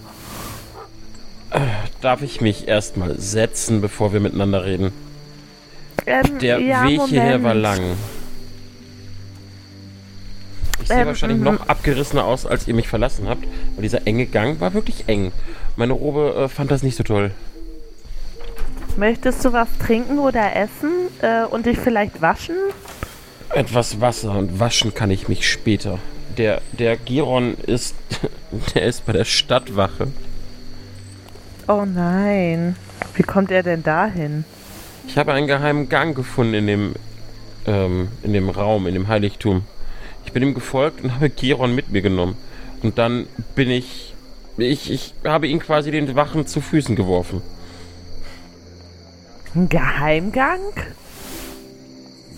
[2.02, 4.92] Darf ich mich erstmal setzen, bevor wir miteinander reden?
[6.06, 7.62] Ähm, Der ja, Weg hierher war Moment.
[7.62, 7.80] lang.
[10.82, 11.46] Ich sehe Ähm, wahrscheinlich mhm.
[11.46, 15.32] noch abgerissener aus, als ihr mich verlassen habt, weil dieser enge Gang war wirklich eng.
[15.78, 17.32] Meine Robe äh, fand das nicht so toll.
[18.98, 22.56] Möchtest du was trinken oder essen äh, und dich vielleicht waschen?
[23.50, 26.00] Etwas Wasser und waschen kann ich mich später.
[26.38, 27.96] Der, der Giron ist,
[28.76, 30.08] der ist bei der Stadtwache.
[31.68, 32.76] Oh nein.
[33.16, 34.46] Wie kommt er denn dahin?
[35.08, 36.94] Ich habe einen geheimen Gang gefunden in dem,
[37.66, 39.64] ähm, in dem Raum, in dem Heiligtum.
[40.26, 42.38] Ich bin ihm gefolgt und habe Giron mit mir genommen.
[42.82, 44.14] Und dann bin ich,
[44.58, 47.42] ich, ich habe ihn quasi den Wachen zu Füßen geworfen.
[49.56, 50.60] Ein Geheimgang?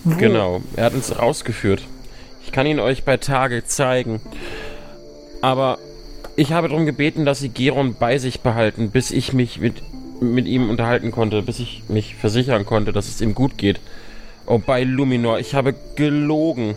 [0.04, 0.18] Wo?
[0.18, 1.88] Genau, er hat uns rausgeführt.
[2.44, 4.22] Ich kann ihn euch bei Tage zeigen.
[5.42, 5.80] Aber
[6.36, 9.82] ich habe darum gebeten, dass sie Geron bei sich behalten, bis ich mich mit,
[10.22, 13.80] mit ihm unterhalten konnte, bis ich mich versichern konnte, dass es ihm gut geht.
[14.46, 16.76] Oh, bei Luminor, ich habe gelogen.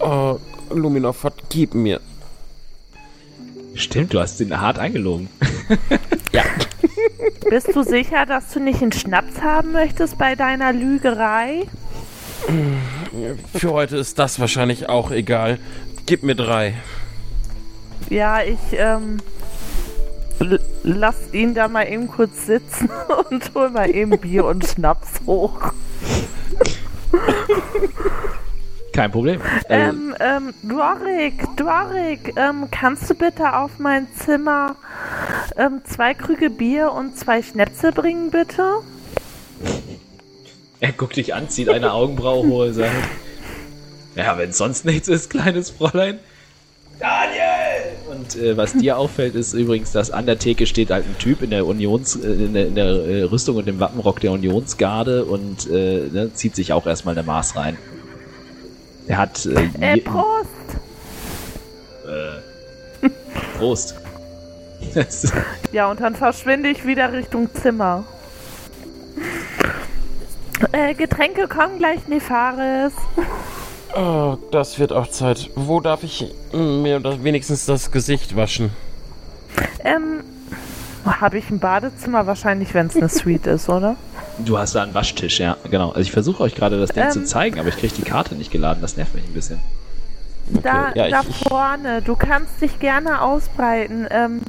[0.00, 0.38] Oh,
[0.70, 2.00] Luminor, vergib mir.
[3.74, 5.28] Stimmt, du hast den hart eingelogen.
[6.32, 6.44] Ja,
[7.48, 11.66] Bist du sicher, dass du nicht einen Schnaps haben möchtest bei deiner Lügerei?
[13.54, 15.58] für heute ist das wahrscheinlich auch egal.
[16.06, 16.74] Gib mir drei.
[18.10, 19.18] Ja, ich ähm,
[20.40, 22.88] l- lass ihn da mal eben kurz sitzen
[23.30, 25.72] und hol mal eben Bier und Schnaps hoch.
[28.92, 29.40] Kein Problem.
[29.68, 34.74] Äh, Ähm, ähm, Dworik, Dworik, ähm, kannst du bitte auf mein Zimmer
[35.56, 38.64] ähm, zwei Krüge Bier und zwei Schnäpse bringen, bitte?
[40.80, 42.92] er guckt dich an, zieht eine Augenbraue hoch und sagt:
[44.14, 46.18] Ja, wenn sonst nichts ist, kleines Fräulein.
[47.00, 47.47] Daniel!
[48.18, 51.40] Und äh, was dir auffällt, ist übrigens, dass an der Theke steht halt ein Typ
[51.42, 55.24] in der Unions, äh, in der, in der äh, Rüstung und dem Wappenrock der Unionsgarde
[55.24, 57.76] und äh, ne, zieht sich auch erstmal eine Maß rein.
[59.06, 60.48] Er hat äh, Äh, je- Prost!
[63.58, 63.94] Prost.
[65.72, 68.04] Ja, und dann verschwinde ich wieder Richtung Zimmer.
[70.72, 72.92] Äh, Getränke kommen gleich, Nefaris.
[73.96, 75.50] Oh, das wird auch Zeit.
[75.54, 78.70] Wo darf ich mir wenigstens das Gesicht waschen?
[79.82, 80.22] Ähm,
[81.04, 83.96] habe ich ein Badezimmer wahrscheinlich, wenn es eine Suite ist, oder?
[84.44, 85.88] Du hast da einen Waschtisch, ja, genau.
[85.88, 87.10] Also ich versuche euch gerade das Ding Ähm.
[87.10, 88.80] zu zeigen, aber ich kriege die Karte nicht geladen.
[88.82, 89.58] Das nervt mich ein bisschen.
[90.62, 92.00] Da, Ja, da ich- vorne.
[92.02, 94.06] Du kannst dich gerne ausbreiten.
[94.10, 94.42] Ähm,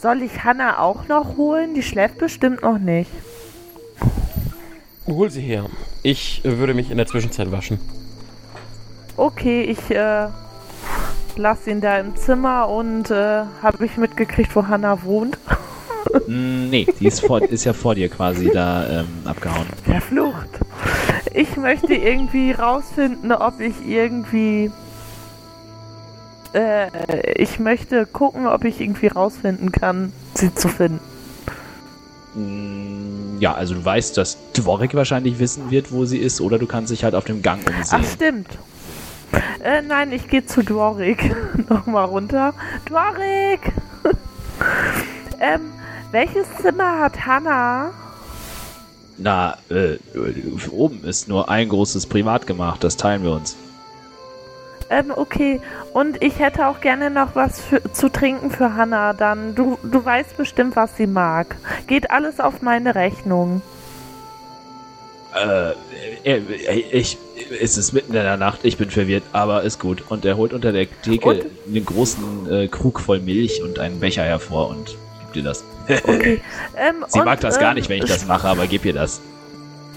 [0.00, 1.74] soll ich Hanna auch noch holen?
[1.74, 3.10] Die schläft bestimmt noch nicht.
[5.06, 5.64] Hol sie her.
[6.02, 7.80] Ich würde mich in der Zwischenzeit waschen.
[9.20, 10.28] Okay, ich äh,
[11.36, 15.36] lass ihn da im Zimmer und äh, habe ich mitgekriegt, wo Hanna wohnt.
[16.26, 19.66] Nee, die ist, vor, ist ja vor dir quasi da ähm, abgehauen.
[19.84, 20.48] Verflucht.
[21.34, 24.72] Ich möchte irgendwie rausfinden, ob ich irgendwie.
[26.54, 31.00] Äh, ich möchte gucken, ob ich irgendwie rausfinden kann, sie zu finden.
[32.34, 36.66] Mm, ja, also du weißt, dass Dvorik wahrscheinlich wissen wird, wo sie ist, oder du
[36.66, 38.00] kannst dich halt auf dem Gang umsehen.
[38.02, 38.58] Ach, stimmt.
[39.62, 41.34] Äh, nein, ich gehe zu Dworik.
[41.68, 42.54] Nochmal runter.
[42.86, 43.72] Dworik!
[45.40, 45.60] ähm,
[46.12, 47.90] welches Zimmer hat Hannah?
[49.18, 49.98] Na, äh,
[50.70, 53.54] oben ist nur ein großes Privatgemach, das teilen wir uns.
[54.88, 55.60] Ähm, okay.
[55.92, 59.12] Und ich hätte auch gerne noch was für, zu trinken für Hannah.
[59.12, 61.56] Dann, du, du weißt bestimmt, was sie mag.
[61.86, 63.62] Geht alles auf meine Rechnung.
[65.34, 65.72] Äh,
[66.24, 66.38] äh,
[66.92, 67.18] ich,
[67.60, 70.02] es ist mitten in der Nacht, ich bin verwirrt, aber ist gut.
[70.08, 71.46] Und er holt unter der Theke Und?
[71.68, 75.64] einen großen äh, Krug voll Milch und einen Becher hervor und gibt dir das.
[76.04, 76.40] Okay.
[76.76, 78.94] Ähm, Sie und, mag das gar ähm, nicht, wenn ich das mache, aber gib ihr
[78.94, 79.20] das.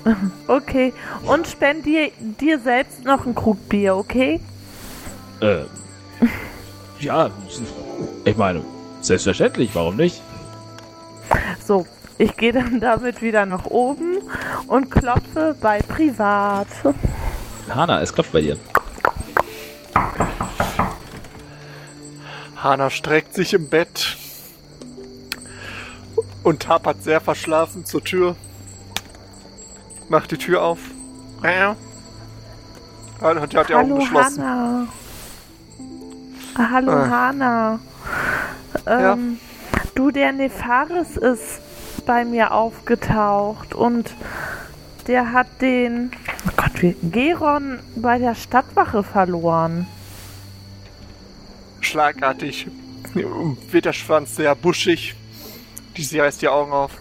[0.48, 0.94] Okay.
[1.26, 4.40] Und spendier dir selbst noch einen Krug Bier, okay?
[5.40, 5.64] Äh,
[7.00, 7.30] ja,
[8.26, 8.62] ich meine,
[9.02, 10.22] selbstverständlich, warum nicht?
[11.66, 11.86] So,
[12.18, 14.13] ich gehe dann damit wieder nach oben
[14.68, 16.68] und klopfe bei Privat.
[17.70, 18.58] Hanna, es klopft bei dir.
[22.56, 24.18] Hana streckt sich im Bett
[26.44, 28.36] und tapert sehr verschlafen zur Tür.
[30.10, 30.80] Macht die Tür auf.
[31.44, 31.76] Ja.
[33.22, 34.44] Hat, hat die Augen Hallo geschlossen.
[34.44, 34.88] Hanna.
[36.56, 37.10] Ah, Hallo Ah.
[37.10, 37.80] Hanna.
[38.86, 39.40] Ähm,
[39.96, 41.62] Du, der Nefaris ist
[42.02, 44.14] bei mir aufgetaucht und
[45.08, 46.12] der hat den
[46.48, 49.88] oh Gott, wie, Geron bei der Stadtwache verloren.
[51.82, 52.68] Schlagartig
[53.72, 55.16] wird der Schwanz sehr buschig.
[55.98, 56.92] Die sie reißt die Augen auf.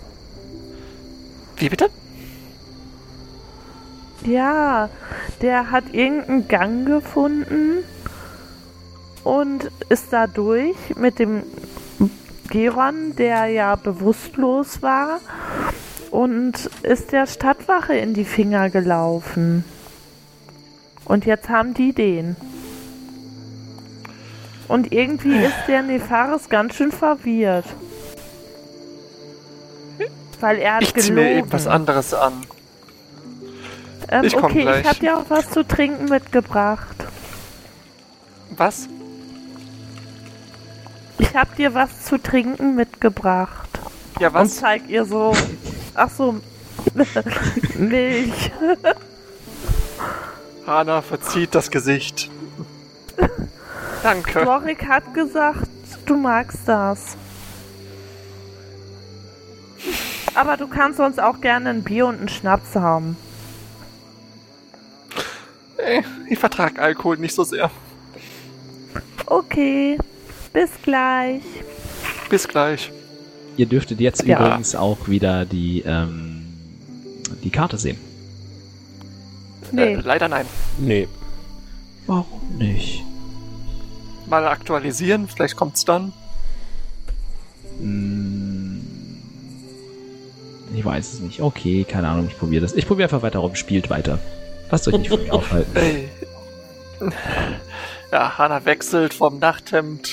[1.56, 1.88] Wie bitte?
[4.24, 4.90] Ja,
[5.40, 7.84] der hat irgendeinen Gang gefunden
[9.24, 11.42] und ist da durch mit dem
[12.52, 15.20] Geron, der ja bewusstlos war,
[16.10, 19.64] und ist der Stadtwache in die Finger gelaufen.
[21.06, 22.36] Und jetzt haben die den.
[24.68, 27.64] Und irgendwie ist der Nefaris ganz schön verwirrt.
[30.40, 31.14] Weil er hat Ich gelogen.
[31.14, 32.32] mir irgendwas anderes an.
[34.10, 34.82] Ähm, Ich okay, gleich.
[34.82, 36.96] ich habe dir auch was zu trinken mitgebracht.
[38.56, 38.88] Was?
[41.18, 43.68] Ich habe dir was zu trinken mitgebracht.
[44.20, 44.56] Ja, Und was?
[44.56, 45.34] zeig ihr so.
[45.94, 46.40] Ach so.
[47.76, 48.50] Milch.
[50.66, 52.30] Hana verzieht das Gesicht.
[54.02, 54.42] Danke.
[54.42, 55.68] Lorik hat gesagt,
[56.06, 57.16] du magst das.
[60.34, 63.16] Aber du kannst uns auch gerne ein Bier und einen Schnaps haben.
[65.76, 67.70] Äh, Ich vertrag Alkohol nicht so sehr.
[69.26, 69.98] Okay.
[70.52, 71.42] Bis gleich.
[72.28, 72.90] Bis gleich.
[73.56, 74.38] Ihr dürftet jetzt Ja.
[74.38, 76.44] übrigens auch wieder die, ähm,
[77.42, 77.98] die Karte sehen.
[79.70, 79.94] Nee.
[79.94, 80.46] Äh, leider nein.
[80.78, 81.08] Nee.
[82.06, 83.02] Warum nicht?
[84.26, 86.12] Mal aktualisieren, vielleicht kommt's dann.
[87.80, 88.80] Hm,
[90.74, 91.40] Ich weiß es nicht.
[91.42, 92.72] Okay, keine Ahnung, ich probiere das.
[92.72, 94.18] Ich probiere einfach weiter rum, spielt weiter.
[94.70, 96.08] Lasst euch nicht von mir aufhalten.
[98.12, 100.08] Ja, Hana wechselt vom Nachthemd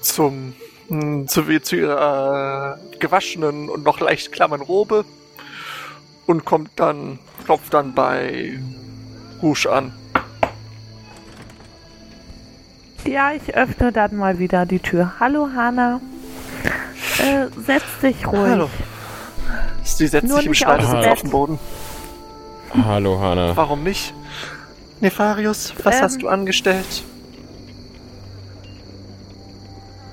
[0.00, 0.54] zum
[0.88, 5.04] hm, zu, wie- zu ihrer äh, gewaschenen und noch leicht klammen Robe
[6.26, 8.58] und kommt dann, klopft dann bei
[9.40, 9.92] Rouge an.
[13.04, 15.12] Ja, ich öffne dann mal wieder die Tür.
[15.20, 16.00] Hallo, Hanna.
[17.18, 18.50] Äh, setz dich ruhig.
[18.50, 18.70] Hallo.
[19.84, 21.58] Sie setzt Nur sich im Schneidersitz auf den Boden.
[22.84, 23.56] Hallo, Hanna.
[23.56, 24.12] Warum nicht?
[25.00, 26.02] Nefarius, was Ähm.
[26.02, 27.02] hast du angestellt?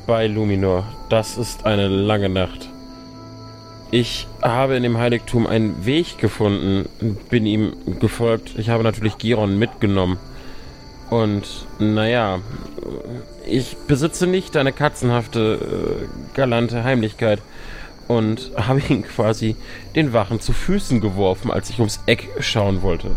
[0.05, 0.83] Bei Luminor.
[1.09, 2.69] Das ist eine lange Nacht.
[3.91, 6.89] Ich habe in dem Heiligtum einen Weg gefunden,
[7.29, 8.55] bin ihm gefolgt.
[8.57, 10.17] Ich habe natürlich Giron mitgenommen.
[11.09, 12.39] Und naja,
[13.45, 15.59] ich besitze nicht deine katzenhafte,
[16.01, 17.39] äh, galante Heimlichkeit.
[18.07, 19.55] Und habe ihn quasi
[19.95, 23.11] den Wachen zu Füßen geworfen, als ich ums Eck schauen wollte.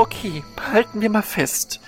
[0.00, 1.78] Okay, halten wir mal fest.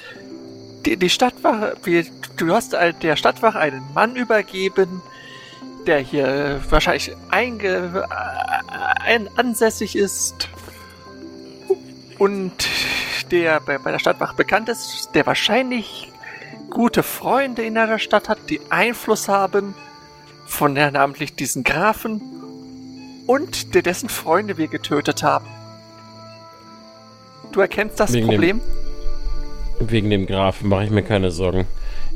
[0.85, 2.05] Die, die Stadtwache, wir,
[2.37, 5.01] du hast der Stadtwache einen Mann übergeben,
[5.87, 10.51] der hier wahrscheinlich einge, äh, ein, ansässig ist
[12.19, 12.53] und
[13.31, 16.13] der bei, bei der Stadtwache bekannt ist, der wahrscheinlich
[16.69, 19.75] gute Freunde in der Stadt hat, die Einfluss haben,
[20.45, 22.21] von der namentlich diesen Grafen
[23.27, 25.62] und der dessen Freunde wir getötet haben.
[27.53, 28.61] Du erkennst das Wegen dem- Problem?
[29.81, 31.67] Wegen dem Grafen mache ich mir keine Sorgen.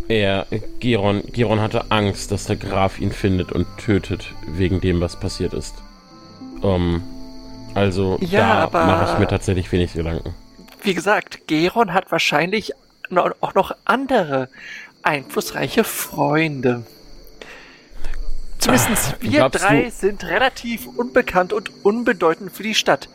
[0.08, 0.46] Er,
[0.78, 5.52] Giron, Giron hatte Angst, dass der Graf ihn findet und tötet, wegen dem, was passiert
[5.52, 5.74] ist.
[6.62, 7.02] Um,
[7.74, 10.32] also, Ja, da mache ich mir tatsächlich wenig Gedanken.
[10.82, 12.72] Wie gesagt, Geron hat wahrscheinlich
[13.40, 14.48] auch noch andere
[15.02, 16.84] einflussreiche Freunde.
[18.58, 23.08] Zumindest Ah, wir glaubst drei du- sind relativ unbekannt und unbedeutend für die Stadt.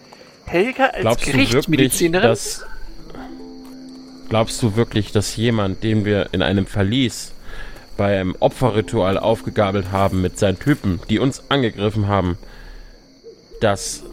[0.51, 2.29] Helga als Glaubst du wirklich, Gerichtsmedizinerin.
[2.29, 2.65] dass...
[4.27, 7.33] Glaubst du wirklich, dass jemand, den wir in einem Verlies
[7.97, 12.37] bei einem Opferritual aufgegabelt haben mit seinen Typen, die uns angegriffen haben,
[13.59, 14.03] dass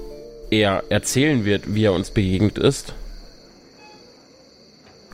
[0.50, 2.94] er erzählen wird, wie er uns begegnet ist?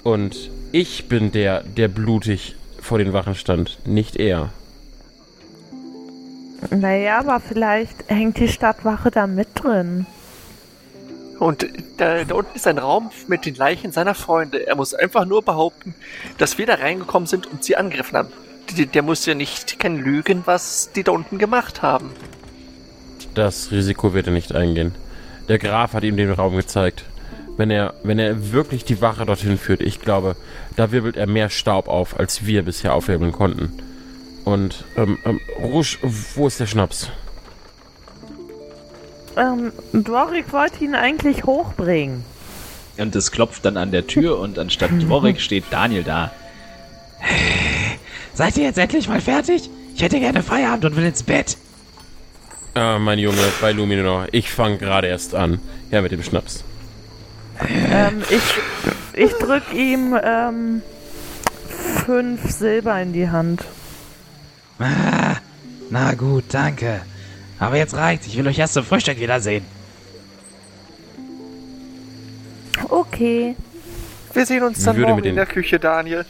[0.03, 4.51] Und ich bin der, der blutig vor den Wachen stand, nicht er.
[6.71, 10.07] Naja, aber vielleicht hängt die Stadtwache da mit drin.
[11.39, 11.67] Und
[11.97, 14.67] da, da unten ist ein Raum mit den Leichen seiner Freunde.
[14.67, 15.95] Er muss einfach nur behaupten,
[16.39, 18.33] dass wir da reingekommen sind und sie angegriffen haben.
[18.77, 22.11] Der, der muss ja nicht kein lügen, was die da unten gemacht haben.
[23.35, 24.95] Das Risiko wird er nicht eingehen.
[25.49, 27.05] Der Graf hat ihm den Raum gezeigt.
[27.57, 30.37] wenn er, wenn er wirklich die Wache dorthin führt, ich glaube,
[30.77, 33.73] da wirbelt er mehr Staub auf, als wir bisher aufwirbeln konnten.
[34.45, 35.99] Und, ähm, ähm, Rouge,
[36.35, 37.11] wo ist der Schnaps?
[39.37, 42.25] Ähm, Dworik wollte ihn eigentlich hochbringen.
[42.97, 46.31] Und es klopft dann an der Tür und anstatt Dworik steht Daniel da.
[48.35, 49.71] Seid ihr jetzt endlich mal fertig?
[49.95, 51.57] Ich hätte gerne Feierabend und will ins Bett.
[52.75, 55.61] Ah, mein Junge, bei Luminor, ich fange gerade erst an.
[55.93, 56.65] Ja, mit dem Schnaps.
[57.69, 58.43] Ähm, ich,
[59.13, 60.83] ich drück ihm ähm,
[62.05, 63.65] fünf Silber in die Hand.
[64.81, 65.37] Ah,
[65.91, 67.03] na gut, danke.
[67.65, 68.27] Aber jetzt reicht's.
[68.27, 69.65] Ich will euch erst zum Frühstück wiedersehen.
[72.89, 73.57] Okay.
[74.33, 76.27] Wir sehen uns dann Würde morgen mit in der Küche, Daniel.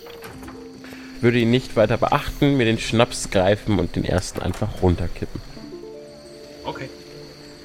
[1.20, 5.40] Würde ihn nicht weiter beachten, mir den Schnaps greifen und den ersten einfach runterkippen.
[6.64, 6.88] Okay.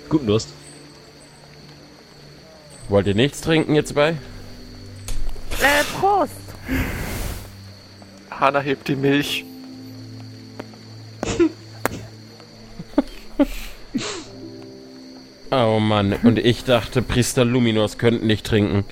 [0.08, 0.50] Guten Durst.
[2.88, 4.10] Wollt ihr nichts trinken, ihr zwei?
[5.62, 6.32] Äh, Prost.
[8.32, 9.46] Hanna hebt die Milch.
[15.52, 18.86] Oh Mann, und ich dachte, Priester Luminos könnten nicht trinken.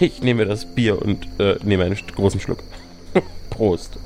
[0.00, 2.60] Ich nehme das Bier und äh, nehme einen großen Schluck.
[3.50, 3.98] Prost.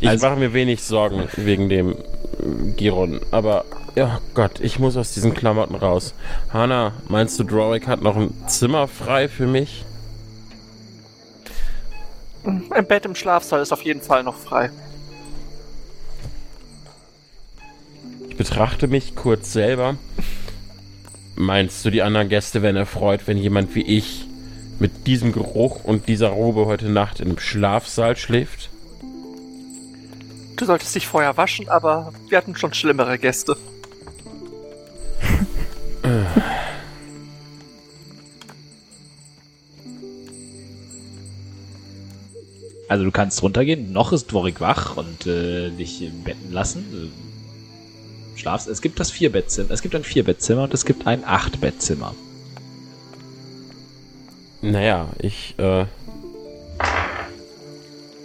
[0.00, 1.96] Ich Also- mache mir wenig Sorgen wegen dem äh,
[2.76, 3.64] Giron, aber
[3.96, 6.14] ja Gott, ich muss aus diesen Klamotten raus.
[6.52, 9.84] Hanna, meinst du, Drawrick hat noch ein Zimmer frei für mich?
[12.44, 14.70] Ein Bett im Schlafsaal ist auf jeden Fall noch frei.
[18.38, 19.96] Betrachte mich kurz selber.
[21.34, 24.26] Meinst du, die anderen Gäste wären erfreut, wenn jemand wie ich
[24.78, 28.70] mit diesem Geruch und dieser Robe heute Nacht im Schlafsaal schläft?
[30.56, 33.56] Du solltest dich vorher waschen, aber wir hatten schon schlimmere Gäste.
[42.88, 43.92] Also du kannst runtergehen.
[43.92, 47.12] Noch ist Dworik wach und äh, dich im Betten lassen.
[48.38, 48.68] Schlafst.
[48.68, 49.70] Es gibt das Vierbettzimmer.
[49.70, 52.14] Es gibt ein Vierbettzimmer und es gibt ein Achtbettzimmer.
[54.62, 55.86] Naja, ich, äh.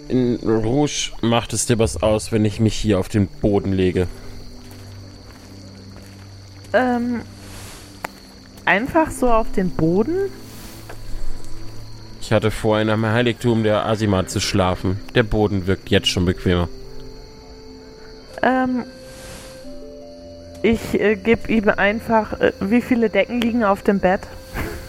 [0.09, 4.07] In Rouge macht es dir was aus, wenn ich mich hier auf den Boden lege.
[6.74, 7.22] Ähm,
[8.66, 10.30] einfach so auf den Boden?
[12.22, 14.99] Ich hatte vor, in einem Heiligtum der Asima zu schlafen.
[15.16, 16.70] Der Boden wirkt jetzt schon bequemer.
[18.41, 18.86] Ähm,
[20.64, 24.22] ich äh, gebe ihm einfach, äh, wie viele Decken liegen auf dem Bett?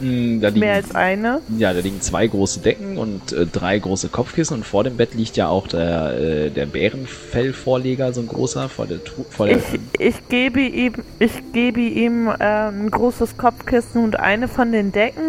[0.00, 0.06] Da
[0.48, 1.40] liegen, Mehr als eine?
[1.56, 5.14] ja, da liegen zwei große Decken und äh, drei große Kopfkissen und vor dem Bett
[5.14, 8.98] liegt ja auch der, äh, der Bärenfellvorleger, so ein großer, vor der,
[9.30, 9.64] vor der Ich,
[9.98, 15.22] ich gebe ihm, ich gebe ihm äh, ein großes Kopfkissen und eine von den Decken.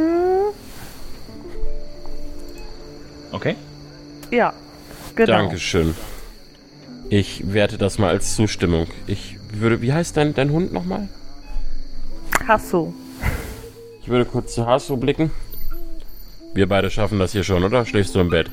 [3.31, 3.55] Okay.
[4.31, 4.53] Ja,
[5.15, 5.31] genau.
[5.31, 5.95] Dankeschön.
[7.09, 8.87] Ich werte das mal als Zustimmung.
[9.05, 9.81] Ich würde.
[9.81, 11.07] Wie heißt dein, dein Hund nochmal?
[12.47, 12.93] Hasso.
[14.01, 15.31] Ich würde kurz zu Hasso blicken.
[16.53, 17.85] Wir beide schaffen das hier schon, oder?
[17.85, 18.49] Schläfst du im Bett?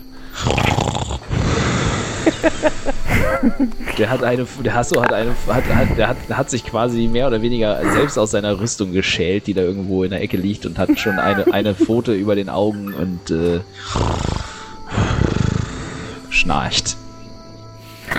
[3.99, 7.27] Der hat eine, der Hasso hat eine, hat, hat, der hat, hat sich quasi mehr
[7.27, 10.79] oder weniger selbst aus seiner Rüstung geschält, die da irgendwo in der Ecke liegt und
[10.79, 13.61] hat schon eine, eine Pfote über den Augen und äh,
[16.31, 16.97] schnarcht.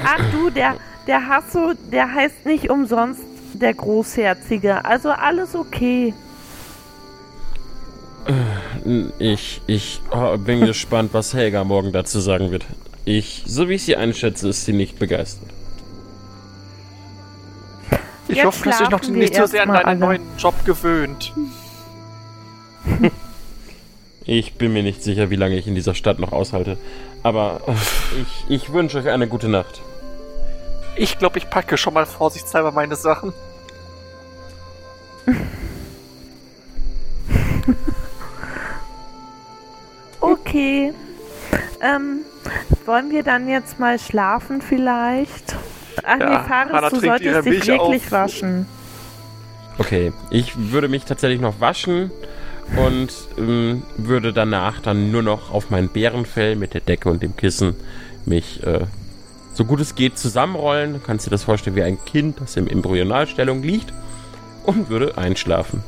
[0.05, 0.75] Ach du, der,
[1.07, 3.21] der Hasso, der heißt nicht umsonst
[3.53, 4.85] der Großherzige.
[4.85, 6.13] Also alles okay.
[9.19, 12.65] Ich, ich oh, bin gespannt, was Helga morgen dazu sagen wird.
[13.05, 15.49] Ich, so wie ich sie einschätze, ist sie nicht begeistert.
[18.29, 19.99] Ich Jetzt hoffe, dass du dich noch nicht so sehr an deinen alle.
[19.99, 21.33] neuen Job gewöhnt.
[24.25, 26.77] Ich bin mir nicht sicher, wie lange ich in dieser Stadt noch aushalte.
[27.23, 27.73] Aber äh,
[28.21, 29.81] ich, ich wünsche euch eine gute Nacht.
[30.95, 33.33] Ich glaube, ich packe schon mal vorsichtshalber meine Sachen.
[40.19, 40.93] Okay.
[41.81, 42.19] Ähm,
[42.85, 45.55] wollen wir dann jetzt mal schlafen vielleicht?
[46.03, 48.11] Ach Ja, nee, Hannah Faris, du solltest dich Milch wirklich auf.
[48.11, 48.65] waschen.
[49.77, 52.11] Okay, ich würde mich tatsächlich noch waschen
[52.77, 57.35] und ähm, würde danach dann nur noch auf mein Bärenfell mit der Decke und dem
[57.35, 57.75] Kissen
[58.25, 58.85] mich äh,
[59.53, 60.93] so gut es geht zusammenrollen.
[60.93, 63.93] Du kannst dir das vorstellen wie ein Kind, das in Embryonalstellung liegt
[64.63, 65.83] und würde einschlafen.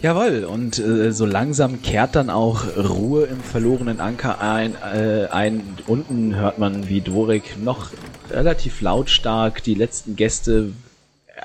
[0.00, 4.76] Jawohl, und äh, so langsam kehrt dann auch Ruhe im verlorenen Anker ein.
[4.76, 5.60] Äh, ein.
[5.88, 7.90] Unten hört man, wie Dorik noch
[8.30, 10.70] relativ lautstark die letzten Gäste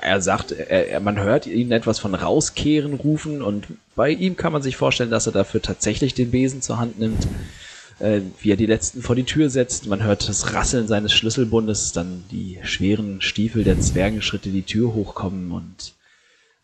[0.00, 4.62] er sagt, er, man hört ihn etwas von rauskehren rufen und bei ihm kann man
[4.62, 7.26] sich vorstellen, dass er dafür tatsächlich den Besen zur Hand nimmt,
[7.98, 9.86] äh, wie er die letzten vor die Tür setzt.
[9.86, 15.52] Man hört das Rasseln seines Schlüsselbundes, dann die schweren Stiefel der Zwergenschritte die Tür hochkommen
[15.52, 15.94] und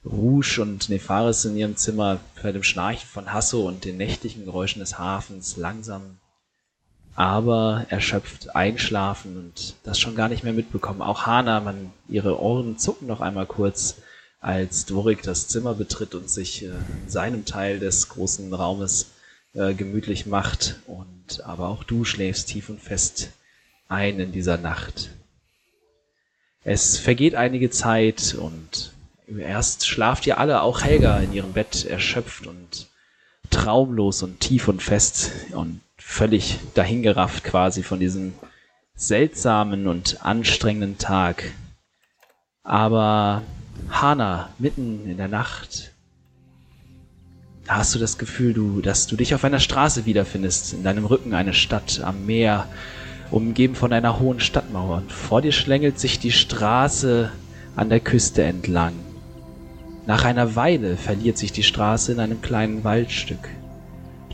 [0.04, 4.80] Rouge und Nefaris in ihrem Zimmer bei dem Schnarchen von Hasso und den nächtlichen Geräuschen
[4.80, 6.18] des Hafens langsam
[7.14, 11.02] aber erschöpft einschlafen und das schon gar nicht mehr mitbekommen.
[11.02, 13.96] Auch Hana, man, ihre Ohren zucken noch einmal kurz,
[14.40, 19.10] als Dvorik das Zimmer betritt und sich äh, in seinem Teil des großen Raumes
[19.54, 20.80] äh, gemütlich macht.
[20.86, 23.30] Und aber auch du schläfst tief und fest
[23.88, 25.10] ein in dieser Nacht.
[26.62, 28.92] Es vergeht einige Zeit und
[29.38, 32.88] erst schlaft ihr alle, auch Helga, in ihrem Bett erschöpft und
[33.48, 38.34] traumlos und tief und fest und völlig dahingerafft quasi von diesem
[38.94, 41.44] seltsamen und anstrengenden Tag.
[42.62, 43.42] Aber
[43.88, 45.92] Hana, mitten in der Nacht,
[47.76, 51.34] hast du das Gefühl, du, dass du dich auf einer Straße wiederfindest, in deinem Rücken
[51.34, 52.66] eine Stadt am Meer,
[53.30, 54.98] umgeben von einer hohen Stadtmauer.
[54.98, 57.30] Und vor dir schlängelt sich die Straße
[57.76, 58.94] an der Küste entlang.
[60.06, 63.48] Nach einer Weile verliert sich die Straße in einem kleinen Waldstück.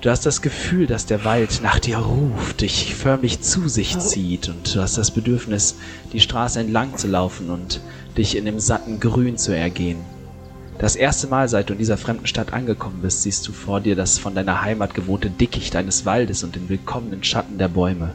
[0.01, 4.49] Du hast das Gefühl, dass der Wald nach dir ruft, dich förmlich zu sich zieht
[4.49, 5.77] und du hast das Bedürfnis,
[6.13, 7.81] die Straße entlang zu laufen und
[8.17, 9.99] dich in dem satten Grün zu ergehen.
[10.79, 13.97] Das erste Mal, seit du in dieser fremden Stadt angekommen bist, siehst du vor dir
[13.97, 18.15] das von deiner Heimat gewohnte Dickicht eines Waldes und den willkommenen Schatten der Bäume.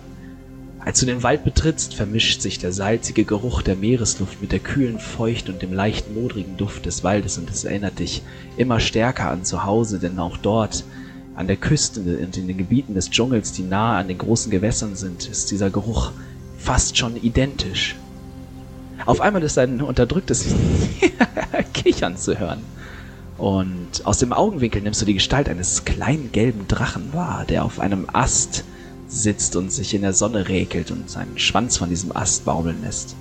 [0.79, 4.99] Als du den Wald betrittst, vermischt sich der salzige Geruch der Meeresluft mit der kühlen
[4.99, 8.21] Feucht und dem leicht modrigen Duft des Waldes und es erinnert dich
[8.57, 10.83] immer stärker an zu Hause, denn auch dort
[11.35, 14.95] an der Küste und in den Gebieten des Dschungels, die nahe an den großen Gewässern
[14.95, 16.11] sind, ist dieser Geruch
[16.57, 17.95] fast schon identisch.
[19.05, 20.45] Auf einmal ist ein unterdrücktes
[21.73, 22.61] Kichern zu hören.
[23.37, 27.79] Und aus dem Augenwinkel nimmst du die Gestalt eines kleinen gelben Drachen wahr, der auf
[27.79, 28.63] einem Ast
[29.07, 33.15] sitzt und sich in der Sonne räkelt und seinen Schwanz von diesem Ast baumeln lässt.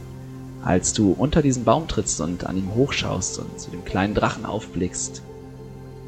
[0.62, 4.44] Als du unter diesen Baum trittst und an ihm hochschaust und zu dem kleinen Drachen
[4.44, 5.22] aufblickst,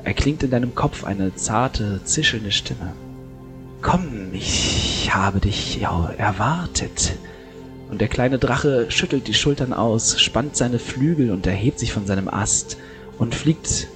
[0.04, 2.92] erklingt in deinem Kopf eine zarte, zischelnde Stimme.
[3.80, 7.14] Komm, ich habe dich ja erwartet.
[7.92, 12.06] Und der kleine Drache schüttelt die Schultern aus, spannt seine Flügel und erhebt sich von
[12.06, 12.78] seinem Ast
[13.18, 13.86] und fliegt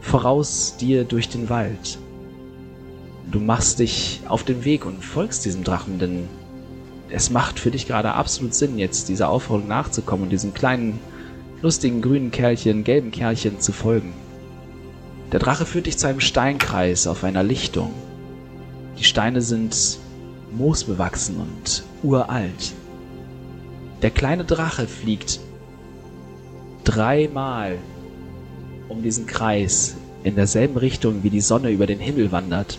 [0.00, 1.98] voraus dir durch den Wald.
[3.28, 6.28] Du machst dich auf den Weg und folgst diesem Drachen, denn
[7.08, 11.00] es macht für dich gerade absolut Sinn, jetzt dieser Aufforderung nachzukommen und diesem kleinen,
[11.60, 14.12] lustigen grünen Kerlchen, gelben Kerlchen zu folgen.
[15.32, 17.92] Der Drache führt dich zu einem Steinkreis auf einer Lichtung.
[18.96, 19.98] Die Steine sind
[20.52, 22.74] moosbewachsen und uralt.
[24.02, 25.40] Der kleine Drache fliegt
[26.84, 27.78] dreimal
[28.88, 32.78] um diesen Kreis in derselben Richtung, wie die Sonne über den Himmel wandert.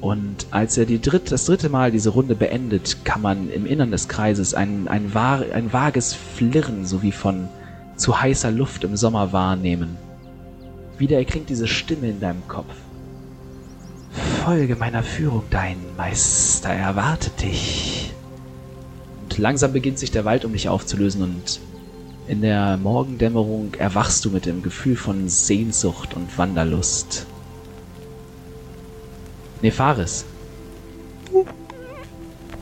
[0.00, 4.08] Und als er dritt, das dritte Mal diese Runde beendet, kann man im Innern des
[4.08, 7.48] Kreises ein, ein, ein vages Flirren sowie von
[7.96, 9.96] zu heißer Luft im Sommer wahrnehmen.
[10.98, 12.74] Wieder erklingt diese Stimme in deinem Kopf.
[14.44, 18.01] Folge meiner Führung, dein Meister erwartet dich.
[19.38, 21.60] Langsam beginnt sich der Wald um dich aufzulösen und
[22.28, 27.26] in der Morgendämmerung erwachst du mit dem Gefühl von Sehnsucht und Wanderlust.
[29.60, 30.24] Nefaris.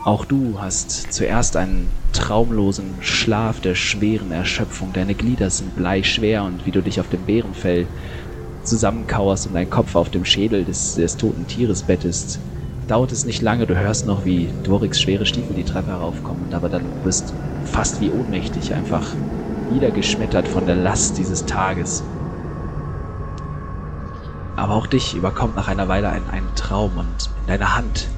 [0.04, 4.92] Auch du hast zuerst einen traumlosen Schlaf der schweren Erschöpfung.
[4.92, 7.86] Deine Glieder sind bleischwer und wie du dich auf dem Bärenfell
[8.64, 12.38] zusammenkauerst und dein Kopf auf dem Schädel des, des toten Tieres bettest,
[12.90, 16.68] dauert es nicht lange, du hörst noch, wie Dvoriks schwere Stiefel die Treppe heraufkommen, aber
[16.68, 19.14] dann bist fast wie ohnmächtig, einfach
[19.68, 22.02] niedergeschmettert von der Last dieses Tages.
[24.56, 28.08] Aber auch dich überkommt nach einer Weile ein, ein Traum und in deiner Hand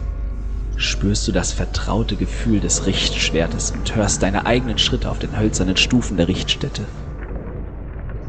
[0.76, 5.76] spürst du das vertraute Gefühl des Richtschwertes und hörst deine eigenen Schritte auf den hölzernen
[5.76, 6.86] Stufen der Richtstätte.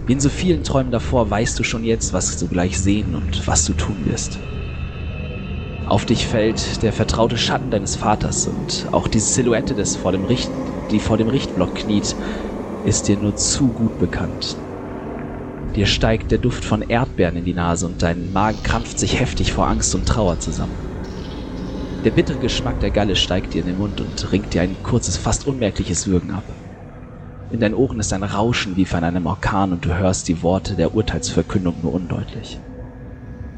[0.06, 3.48] Wie in so vielen Träumen davor weißt du schon jetzt, was du gleich sehen und
[3.48, 4.38] was du tun wirst.
[5.86, 10.24] Auf dich fällt der vertraute Schatten deines Vaters und auch die Silhouette, des vor dem
[10.24, 10.52] Richt,
[10.92, 12.16] die vor dem Richtblock kniet,
[12.84, 14.56] ist dir nur zu gut bekannt.
[15.76, 19.52] Dir steigt der Duft von Erdbeeren in die Nase und dein Magen krampft sich heftig
[19.52, 20.80] vor Angst und Trauer zusammen.
[22.04, 25.18] Der bittere Geschmack der Galle steigt dir in den Mund und ringt dir ein kurzes,
[25.18, 26.46] fast unmerkliches Würgen ab.
[27.50, 30.76] In deinen Ohren ist ein Rauschen wie von einem Orkan und du hörst die Worte
[30.76, 32.62] der Urteilsverkündung nur undeutlich.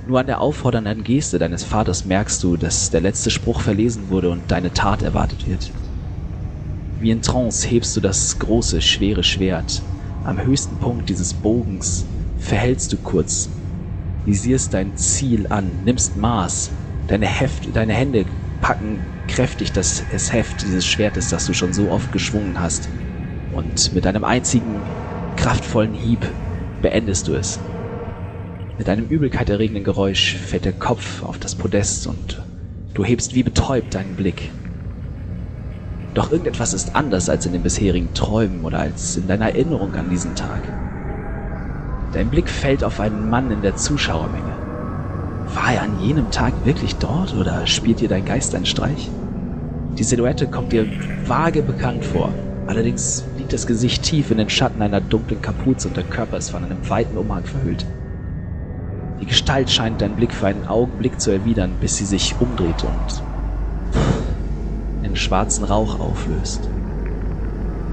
[0.08, 4.30] Nur an der auffordernden Geste deines Vaters merkst du, dass der letzte Spruch verlesen wurde
[4.30, 5.72] und deine Tat erwartet wird.
[7.00, 9.82] Wie in Trance hebst du das große, schwere Schwert,
[10.24, 12.06] Am höchsten Punkt dieses Bogens
[12.38, 13.50] verhältst du kurz,
[14.24, 16.72] visierst dein Ziel an, nimmst Maß,
[17.08, 18.26] deine, Heft, deine Hände
[18.60, 22.90] packen kräftig das, das Heft dieses Schwertes, das du schon so oft geschwungen hast.
[23.52, 24.86] Und mit einem einzigen
[25.36, 26.28] kraftvollen Hieb
[26.82, 27.60] beendest du es.
[28.78, 32.42] Mit einem übelkeiterregenden Geräusch fällt der Kopf auf das Podest und
[32.94, 34.52] du hebst wie betäubt deinen Blick.
[36.14, 40.10] Doch irgendetwas ist anders als in den bisherigen Träumen oder als in deiner Erinnerung an
[40.10, 40.62] diesen Tag.
[42.14, 44.54] Dein Blick fällt auf einen Mann in der Zuschauermenge.
[45.54, 49.10] War er an jenem Tag wirklich dort oder spielt dir dein Geist einen Streich?
[49.98, 50.86] Die Silhouette kommt dir
[51.26, 52.34] vage bekannt vor.
[52.68, 56.50] Allerdings liegt das Gesicht tief in den Schatten einer dunklen Kapuze und der Körper ist
[56.50, 57.86] von einem weiten Umhang verhüllt.
[59.22, 63.24] Die Gestalt scheint deinen Blick für einen Augenblick zu erwidern, bis sie sich umdreht und
[65.04, 66.60] in schwarzen Rauch auflöst.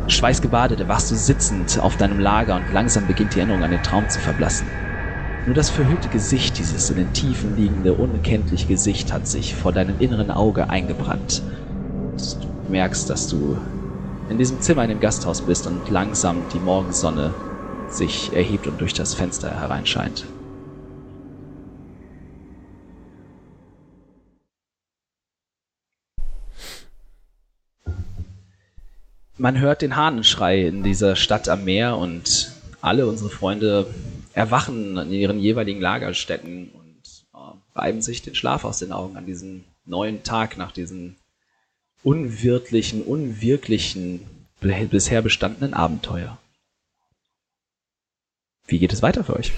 [0.09, 4.09] Schweißgebadet erwachst du sitzend auf deinem Lager und langsam beginnt die Erinnerung an den Traum
[4.09, 4.67] zu verblassen.
[5.47, 9.99] Nur das verhüllte Gesicht, dieses in den Tiefen liegende, unkenntliche Gesicht hat sich vor deinem
[10.01, 11.43] inneren Auge eingebrannt.
[11.95, 13.57] Und du merkst, dass du
[14.29, 17.35] in diesem Zimmer in dem Gasthaus bist und langsam die Morgensonne
[17.91, 20.25] sich erhebt und durch das Fenster hereinscheint.
[29.43, 33.93] Man hört den Hahnenschrei in dieser Stadt am Meer und alle unsere Freunde
[34.35, 37.39] erwachen in ihren jeweiligen Lagerstätten und äh,
[37.77, 41.17] reiben sich den Schlaf aus den Augen an diesem neuen Tag nach diesem
[42.05, 44.21] unwirtlichen, unwirklichen,
[44.61, 46.39] bisher bestandenen Abenteuer.
[48.69, 49.51] Wie geht es weiter für euch?